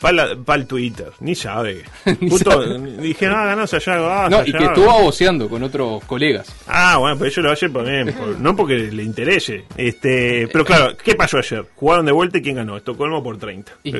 Para 0.00 0.24
el 0.54 0.66
Twitter, 0.66 1.10
ni 1.20 1.34
sabe. 1.34 1.84
Justo 2.28 2.62
dije, 2.78 3.26
ah, 3.26 3.44
ganó 3.46 3.66
Sayago. 3.66 4.06
Ah, 4.08 4.28
No, 4.30 4.42
y 4.44 4.52
que 4.52 4.64
estuvo 4.64 5.00
voceando 5.02 5.48
con 5.48 5.62
otros 5.62 6.04
colegas. 6.04 6.54
Ah, 6.66 6.96
bueno, 6.98 7.16
pero 7.18 7.30
eso 7.30 7.40
lo 7.40 7.50
hace 7.50 7.68
también, 7.68 8.12
por- 8.14 8.38
no 8.38 8.54
porque 8.56 8.74
le 8.76 9.02
interese. 9.02 9.64
Este, 9.76 10.48
pero 10.52 10.64
claro, 10.64 10.96
¿qué 10.96 11.14
pasó 11.14 11.38
ayer? 11.38 11.64
Jugaron 11.76 12.06
de 12.06 12.12
vuelta 12.12 12.38
y 12.38 12.42
¿quién 12.42 12.56
ganó? 12.56 12.76
Estocolmo 12.76 13.22
por 13.22 13.38
30. 13.38 13.72
Y- 13.84 13.94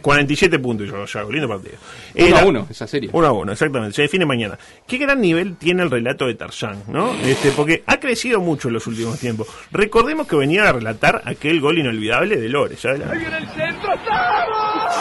47 0.00 0.58
puntos 0.60 0.88
yo 0.88 1.06
Sayago, 1.06 1.30
lindo 1.32 1.48
partido. 1.48 1.76
Uno 2.14 2.26
Era- 2.26 2.40
a 2.40 2.44
uno, 2.46 2.66
esa 2.70 2.86
serie. 2.86 3.10
1 3.12 3.26
a 3.26 3.32
1, 3.32 3.52
exactamente. 3.52 3.94
Se 3.96 4.02
define 4.02 4.24
mañana. 4.26 4.58
¿Qué 4.86 4.98
gran 4.98 5.20
nivel 5.20 5.56
tiene 5.56 5.82
el 5.82 5.90
relato 5.90 6.26
de 6.26 6.34
Tarzán, 6.34 6.82
no? 6.88 7.12
Este, 7.24 7.50
porque 7.52 7.82
ha 7.86 7.98
crecido 7.98 8.40
mucho 8.40 8.68
en 8.68 8.74
los 8.74 8.86
últimos 8.86 9.18
tiempos. 9.18 9.46
Recordemos 9.72 10.26
que 10.26 10.36
venía 10.36 10.68
a 10.68 10.72
relatar 10.72 11.22
aquel 11.24 11.60
gol 11.60 11.78
inolvidable 11.78 12.36
de 12.36 12.48
Lores. 12.48 12.84
Adelante. 12.84 13.14
Ahí 13.14 13.20
viene 13.20 13.38
el 13.38 13.48
centro, 13.48 13.92
¡estamos! 13.94 14.95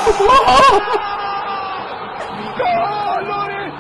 ¡Gol, 2.57 3.27
Lore! 3.27 3.71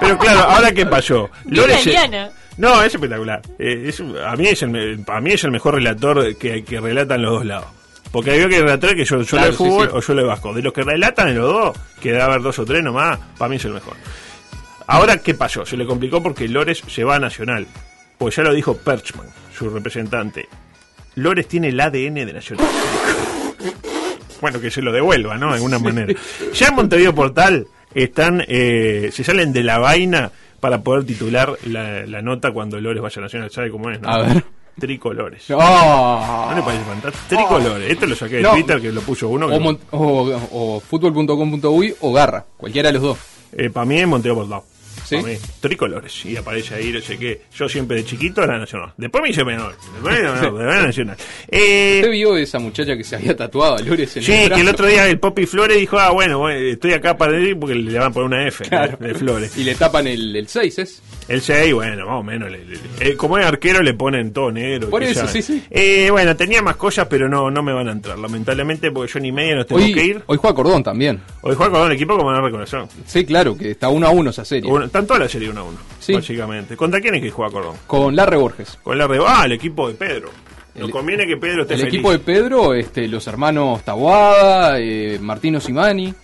Pero 0.00 0.18
claro, 0.18 0.40
ahora 0.40 0.72
qué 0.72 0.86
pasó. 0.86 1.30
Lores- 1.46 1.86
Eliana. 1.86 2.30
No, 2.58 2.82
es 2.82 2.94
espectacular. 2.94 3.40
Eh, 3.58 3.84
es- 3.88 4.00
a, 4.00 4.34
mí 4.36 4.46
es 4.48 4.62
el, 4.62 5.04
a 5.06 5.20
mí 5.20 5.32
es 5.32 5.44
el 5.44 5.50
mejor 5.50 5.74
relator 5.74 6.36
que, 6.36 6.64
que 6.64 6.80
relatan 6.80 7.22
los 7.22 7.32
dos 7.32 7.44
lados. 7.46 7.66
Porque 8.12 8.30
hay 8.30 8.48
que 8.48 8.60
relatar 8.60 8.94
que 8.96 9.04
yo, 9.04 9.20
yo 9.20 9.26
Claro, 9.26 9.46
de 9.46 9.52
sí, 9.52 9.58
fútbol 9.58 9.88
sí. 9.90 9.94
o 9.96 10.00
yo 10.00 10.14
de 10.14 10.22
vasco. 10.22 10.54
De 10.54 10.62
los 10.62 10.72
que 10.72 10.82
relatan 10.82 11.28
en 11.28 11.38
los 11.38 11.52
dos, 11.52 11.76
que 12.00 12.12
debe 12.12 12.22
haber 12.22 12.40
dos 12.40 12.58
o 12.58 12.64
tres 12.64 12.82
nomás, 12.82 13.18
para 13.36 13.48
mí 13.50 13.56
es 13.56 13.64
el 13.66 13.72
mejor. 13.72 13.94
Ahora, 14.86 15.18
¿qué 15.18 15.34
pasó? 15.34 15.66
Se 15.66 15.76
le 15.76 15.84
complicó 15.84 16.22
porque 16.22 16.48
Lores 16.48 16.82
se 16.86 17.04
va 17.04 17.16
a 17.16 17.18
Nacional. 17.18 17.66
Pues 18.16 18.36
ya 18.36 18.42
lo 18.42 18.54
dijo 18.54 18.76
Perchman, 18.76 19.26
su 19.56 19.68
representante. 19.68 20.48
Lores 21.16 21.48
tiene 21.48 21.68
el 21.68 21.80
ADN 21.80 22.14
de 22.14 22.32
Nacional. 22.32 22.66
Bueno, 24.40 24.60
que 24.60 24.70
se 24.70 24.82
lo 24.82 24.92
devuelva, 24.92 25.36
¿no? 25.38 25.48
De 25.48 25.54
alguna 25.54 25.78
manera. 25.78 26.12
Ya 26.54 26.68
en 26.68 26.74
Montevideo 26.74 27.14
Portal 27.14 27.66
están, 27.94 28.42
eh, 28.48 29.10
se 29.12 29.24
salen 29.24 29.52
de 29.52 29.62
la 29.62 29.78
vaina 29.78 30.30
para 30.60 30.82
poder 30.82 31.04
titular 31.04 31.56
la, 31.66 32.04
la 32.06 32.22
nota 32.22 32.52
cuando 32.52 32.80
Lores 32.80 33.02
vaya 33.02 33.18
a 33.20 33.22
Nacional. 33.22 33.50
¿Sabe 33.50 33.70
cómo 33.70 33.90
es? 33.90 34.00
no? 34.00 34.08
A 34.08 34.18
ver. 34.22 34.44
Tricolores. 34.78 35.44
¡Oh! 35.52 36.46
¿No 36.50 36.56
le 36.56 36.62
parece 36.62 36.84
fantástico? 36.84 37.24
Tricolores. 37.28 37.90
Esto 37.90 38.06
lo 38.06 38.14
saqué 38.14 38.36
de 38.36 38.42
No. 38.42 38.52
Twitter, 38.52 38.80
que 38.80 38.92
lo 38.92 39.00
puso 39.00 39.28
uno. 39.28 39.46
O, 39.46 39.58
mon- 39.60 39.78
o, 39.92 40.38
o 40.52 40.80
fútbol.com.uy 40.80 41.94
o 42.00 42.12
Garra, 42.12 42.44
cualquiera 42.58 42.88
de 42.90 42.92
los 42.94 43.02
dos. 43.02 43.18
para 43.72 43.86
mí 43.86 43.98
es 44.00 44.06
Montevideo 44.06 44.42
Portal. 44.46 44.60
Tricolores. 45.60 46.24
Y 46.26 46.36
aparece 46.36 46.74
ahí, 46.74 46.92
no 46.92 47.00
sé 47.00 47.16
qué. 47.18 47.42
Yo 47.56 47.68
siempre 47.68 47.98
de 47.98 48.04
chiquito 48.04 48.42
era 48.42 48.58
nacional. 48.58 48.92
Después 48.96 49.22
me 49.22 49.30
hice 49.30 49.44
menor. 49.44 49.76
Después 49.94 50.22
no, 50.22 50.50
no, 50.52 50.60
era 50.60 50.82
nacional. 50.82 51.16
Eh, 51.48 51.98
¿Usted 52.00 52.10
vio 52.12 52.36
esa 52.36 52.58
muchacha 52.58 52.96
que 52.96 53.04
se 53.04 53.16
había 53.16 53.36
tatuado 53.36 53.76
a 53.76 53.80
Lores 53.80 54.16
en 54.16 54.22
Sí, 54.22 54.32
el 54.32 54.40
que 54.42 54.46
brazo? 54.48 54.62
el 54.62 54.68
otro 54.68 54.86
día 54.86 55.06
el 55.08 55.18
Poppy 55.18 55.46
Flores 55.46 55.78
dijo, 55.78 55.98
ah, 55.98 56.10
bueno, 56.10 56.38
bueno, 56.38 56.58
estoy 56.60 56.92
acá 56.92 57.16
para 57.16 57.38
ir 57.38 57.58
porque 57.58 57.74
le 57.74 57.98
van 57.98 58.08
a 58.08 58.12
poner 58.12 58.26
una 58.26 58.48
F 58.48 58.64
Claro. 58.64 58.96
de 59.00 59.14
Flores. 59.14 59.56
Y 59.56 59.64
le 59.64 59.74
tapan 59.74 60.06
el, 60.06 60.34
el 60.36 60.48
6, 60.48 60.78
¿es? 60.78 61.02
El 61.28 61.40
6, 61.40 61.74
bueno, 61.74 62.06
más 62.06 62.20
o 62.20 62.22
menos. 62.22 62.50
le- 62.50 62.64
le- 62.64 62.78
eh, 63.00 63.16
como 63.16 63.36
es 63.36 63.44
arquero 63.44 63.82
le 63.82 63.94
ponen 63.94 64.32
todo 64.32 64.52
negro. 64.52 64.90
Por 64.90 65.02
eso, 65.02 65.22
ya- 65.22 65.28
sí, 65.28 65.42
sí. 65.42 65.62
Eh, 65.70 66.08
bueno, 66.10 66.36
tenía 66.36 66.62
más 66.62 66.76
cosas, 66.76 67.06
pero 67.10 67.28
no 67.28 67.50
no 67.50 67.62
me 67.62 67.72
van 67.72 67.88
a 67.88 67.92
entrar, 67.92 68.16
lamentablemente, 68.18 68.92
porque 68.92 69.12
yo 69.12 69.20
ni 69.20 69.32
media 69.32 69.56
nos 69.56 69.66
tengo 69.66 69.82
Hoy, 69.82 69.92
que 69.92 70.04
ir. 70.04 70.22
hoy 70.26 70.38
juega 70.40 70.54
Cordón 70.54 70.84
también. 70.84 71.20
Hoy 71.42 71.54
juega 71.56 71.72
con 71.72 71.82
un 71.82 71.92
equipo 71.92 72.16
como 72.16 72.30
no 72.30 72.40
reconocer. 72.40 72.84
Sí, 73.06 73.24
claro, 73.24 73.56
que 73.56 73.72
está 73.72 73.88
1 73.88 74.06
a 74.06 74.10
1 74.10 74.30
esa 74.30 74.44
serie. 74.44 74.70
Uno- 74.70 74.84
Están 74.84 75.06
toda 75.06 75.18
la 75.20 75.28
serie 75.28 75.50
1 75.50 75.60
a 75.60 75.64
1, 75.64 75.78
Sí. 75.98 76.12
básicamente. 76.14 76.76
¿Contra 76.76 77.00
quién 77.00 77.16
es 77.16 77.22
que 77.22 77.30
juega 77.30 77.50
Cordón? 77.50 77.76
Con 77.88 78.14
Larre 78.14 78.36
Borges. 78.36 78.78
Con 78.82 78.96
la 78.96 79.06
Re- 79.08 79.18
Ah, 79.26 79.42
el 79.46 79.52
equipo 79.52 79.88
de 79.88 79.94
Pedro. 79.94 80.30
Nos 80.76 80.88
El- 80.88 80.92
conviene 80.92 81.26
que 81.26 81.38
Pedro 81.38 81.62
esté 81.62 81.74
El 81.74 81.80
feliz. 81.80 81.94
equipo 81.94 82.12
de 82.12 82.18
Pedro, 82.18 82.74
este, 82.74 83.08
los 83.08 83.26
hermanos 83.26 83.82
Taboada, 83.82 84.78
eh, 84.78 85.18
Martino 85.20 85.58
Simani. 85.58 86.14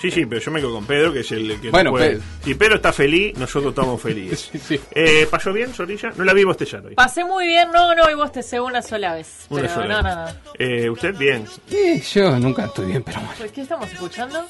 Sí, 0.00 0.10
sí, 0.10 0.24
pero 0.24 0.40
yo 0.40 0.50
me 0.50 0.60
quedo 0.60 0.72
con 0.72 0.86
Pedro, 0.86 1.12
que 1.12 1.20
es 1.20 1.30
el 1.32 1.60
que 1.60 1.70
Bueno, 1.70 1.90
puede- 1.90 2.16
Pe- 2.16 2.22
Si 2.44 2.54
Pedro 2.54 2.76
está 2.76 2.92
feliz, 2.92 3.36
nosotros 3.36 3.70
estamos 3.72 4.00
felices. 4.00 4.50
Eh, 4.94 5.26
¿Pasó 5.30 5.52
bien, 5.52 5.74
Sorilla? 5.74 6.12
No 6.16 6.24
la 6.24 6.32
vi 6.32 6.42
bostear 6.44 6.86
hoy. 6.86 6.94
Pasé 6.94 7.22
muy 7.24 7.46
bien, 7.46 7.70
no, 7.72 7.94
no, 7.94 8.10
y 8.10 8.14
vos 8.14 8.32
te 8.32 8.42
sé 8.42 8.58
una 8.60 8.80
sola 8.82 9.14
vez. 9.14 9.46
Una 9.50 9.62
pero 9.62 9.74
sola 9.74 10.02
no, 10.02 10.08
vez. 10.08 10.16
no, 10.16 10.24
no. 10.24 10.30
Eh, 10.58 10.88
¿Usted 10.90 11.14
bien? 11.16 11.44
Eh, 11.70 12.02
yo 12.14 12.38
nunca 12.38 12.64
estoy 12.64 12.86
bien, 12.86 13.02
pero 13.02 13.18
bueno. 13.20 13.34
¿Por 13.38 13.48
qué 13.50 13.60
estamos 13.62 13.90
escuchando? 13.92 14.46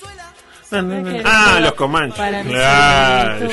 Ah, 1.24 1.58
los 1.60 1.72
Comanches. 1.74 2.44
Claro. 2.46 3.48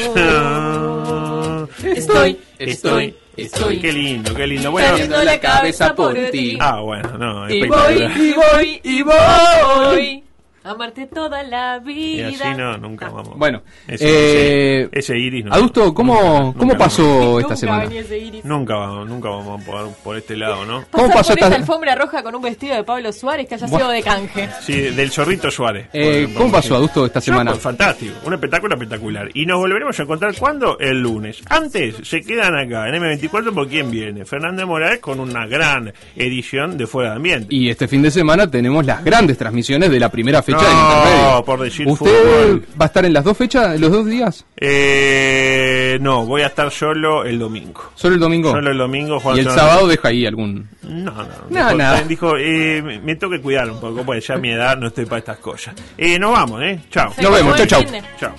Estoy, 1.84 2.40
estoy, 2.60 3.16
estoy. 3.36 3.80
Qué 3.80 3.92
lindo, 3.92 4.34
qué 4.34 4.48
lindo. 4.48 4.72
Bueno, 4.72 5.24
la 5.24 5.40
cabeza 5.40 5.94
por 5.96 6.14
ti. 6.32 6.58
Ah, 6.60 6.80
bueno, 6.82 7.18
no, 7.18 7.50
Y 7.50 7.68
voy, 7.68 8.04
y 8.04 8.34
voy, 8.34 8.80
y 8.84 9.02
voy. 9.04 10.24
Amarte 10.68 11.08
toda 11.08 11.44
la 11.44 11.82
Y 11.86 11.94
vida. 12.24 12.28
así 12.50 12.58
no, 12.58 12.78
nunca 12.78 13.10
vamos. 13.10 13.38
Bueno, 13.38 13.62
ese, 13.88 14.06
eh, 14.08 14.82
ese- 14.92 15.00
ese 15.00 15.18
iris 15.18 15.46
no. 15.46 15.54
Adusto, 15.54 15.94
¿cómo, 15.94 16.54
nunca 16.54 16.60
¿cómo 16.60 16.78
pasó 16.78 17.40
esta 17.40 17.42
Nunca 17.50 17.56
semana? 17.56 17.84
venía 17.86 18.02
ese 18.02 18.18
iris. 18.18 18.46
Nunca 18.46 18.76
vamos, 18.76 19.08
nunca 19.08 19.30
vamos 19.30 19.64
por, 19.64 19.90
por 20.04 20.18
este 20.18 20.36
lado, 20.38 20.66
¿no? 20.66 20.84
¿Cómo 20.92 21.08
pasó 21.10 21.34
por 21.34 21.44
esta 21.44 21.56
alfombra 21.56 21.96
roja 21.96 22.22
con 22.24 22.36
un 22.36 22.42
vestido 22.42 22.76
de 22.76 22.84
Pablo 22.84 23.12
Suárez 23.14 23.48
que 23.48 23.56
haya 23.56 23.68
sido 23.68 23.90
de 23.90 24.02
canje. 24.04 24.50
Sí, 24.62 24.74
del 24.74 25.12
Zorrito 25.12 25.50
Suárez. 25.52 25.88
Eh, 25.94 26.28
Por- 26.34 26.42
¿Cómo 26.44 26.52
pasó, 26.52 26.76
Adusto, 26.76 27.06
esta 27.06 27.20
No, 27.20 27.24
semana? 27.24 27.52
pues, 27.52 27.64
fantástico, 27.64 28.14
un 28.26 28.34
espectáculo 28.34 28.76
espectacular. 28.76 29.30
Y 29.34 29.46
nos 29.46 29.58
volveremos 29.60 29.98
a 30.00 30.04
encontrar 30.04 30.36
cuándo? 30.38 30.78
El 30.80 31.02
lunes. 31.02 31.42
Antes 31.50 31.96
se 32.04 32.22
quedan 32.22 32.56
acá 32.58 32.88
en 32.90 32.96
M24 32.96 33.54
por 33.54 33.68
quién 33.68 33.90
viene. 33.92 34.26
Fernando 34.26 34.66
Morales 34.68 35.00
con 35.00 35.20
una 35.20 35.46
gran 35.48 35.94
edición 36.16 36.78
de 36.78 36.88
Fuera 36.88 37.12
de 37.12 37.16
Ambiente. 37.18 37.48
Y 37.56 37.70
este 37.70 37.88
fin 37.88 38.02
de 38.02 38.12
semana 38.12 38.50
tenemos 38.50 38.86
las 38.86 39.04
grandes 39.04 39.38
transmisiones 39.38 39.90
de 39.90 40.00
la 40.00 40.10
primera 40.10 40.42
fecha 40.42 40.57
No, 40.57 40.57
Intermedio. 40.60 41.46
por 41.46 41.60
decir 41.62 41.88
¿Usted 41.88 42.06
fútbol. 42.06 42.66
va 42.80 42.86
a 42.86 42.88
estar 42.88 43.06
en 43.06 43.14
las 43.14 43.24
dos 43.24 43.38
fechas, 43.38 43.80
los 43.80 43.92
dos 43.92 44.06
días? 44.06 44.46
Eh, 44.58 45.98
no, 46.02 46.26
voy 46.26 46.42
a 46.42 46.48
estar 46.48 46.72
solo 46.72 47.24
el 47.24 47.38
domingo. 47.40 47.82
¿Solo 47.96 48.16
el 48.16 48.20
domingo? 48.22 48.52
Solo 48.52 48.72
el 48.72 48.78
domingo. 48.78 49.20
Juan 49.20 49.38
¿Y 49.38 49.40
el 49.42 49.50
sábado 49.52 49.88
deja 49.88 50.08
ahí 50.10 50.26
algún...? 50.26 50.70
No, 50.84 51.12
no. 51.12 51.24
No, 51.50 51.66
dijo, 51.66 51.74
nada. 51.78 52.02
dijo, 52.04 52.38
eh, 52.38 52.82
me- 52.82 53.00
me 53.00 53.16
tengo 53.16 53.32
que 53.34 53.42
cuidar 53.42 53.70
un 53.70 53.80
poco, 53.80 54.04
porque 54.04 54.22
ya 54.22 54.36
a 54.36 54.38
mi 54.38 54.52
edad 54.52 54.78
no 54.78 54.88
estoy 54.88 55.06
para 55.06 55.20
estas 55.20 55.38
cosas. 55.40 55.76
Eh, 55.98 56.18
nos 56.18 56.32
vamos, 56.32 56.62
¿eh? 56.64 56.80
Chao. 56.90 57.12
Nos 57.22 57.32
vemos, 57.32 57.56
chau, 57.58 57.66
chau. 57.68 57.84
Chao. 58.20 58.32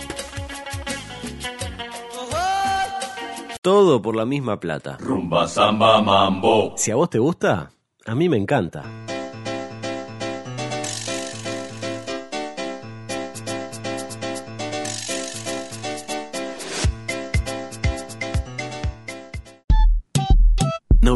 Todo 3.60 4.00
por 4.00 4.16
la 4.16 4.24
misma 4.24 4.58
plata. 4.60 4.96
Rumba, 5.00 5.46
samba, 5.48 6.00
mambo. 6.00 6.74
Si 6.76 6.90
a 6.90 6.94
vos 6.94 7.10
te 7.10 7.18
gusta, 7.18 7.70
a 8.06 8.14
mí 8.14 8.28
me 8.28 8.36
encanta. 8.36 8.82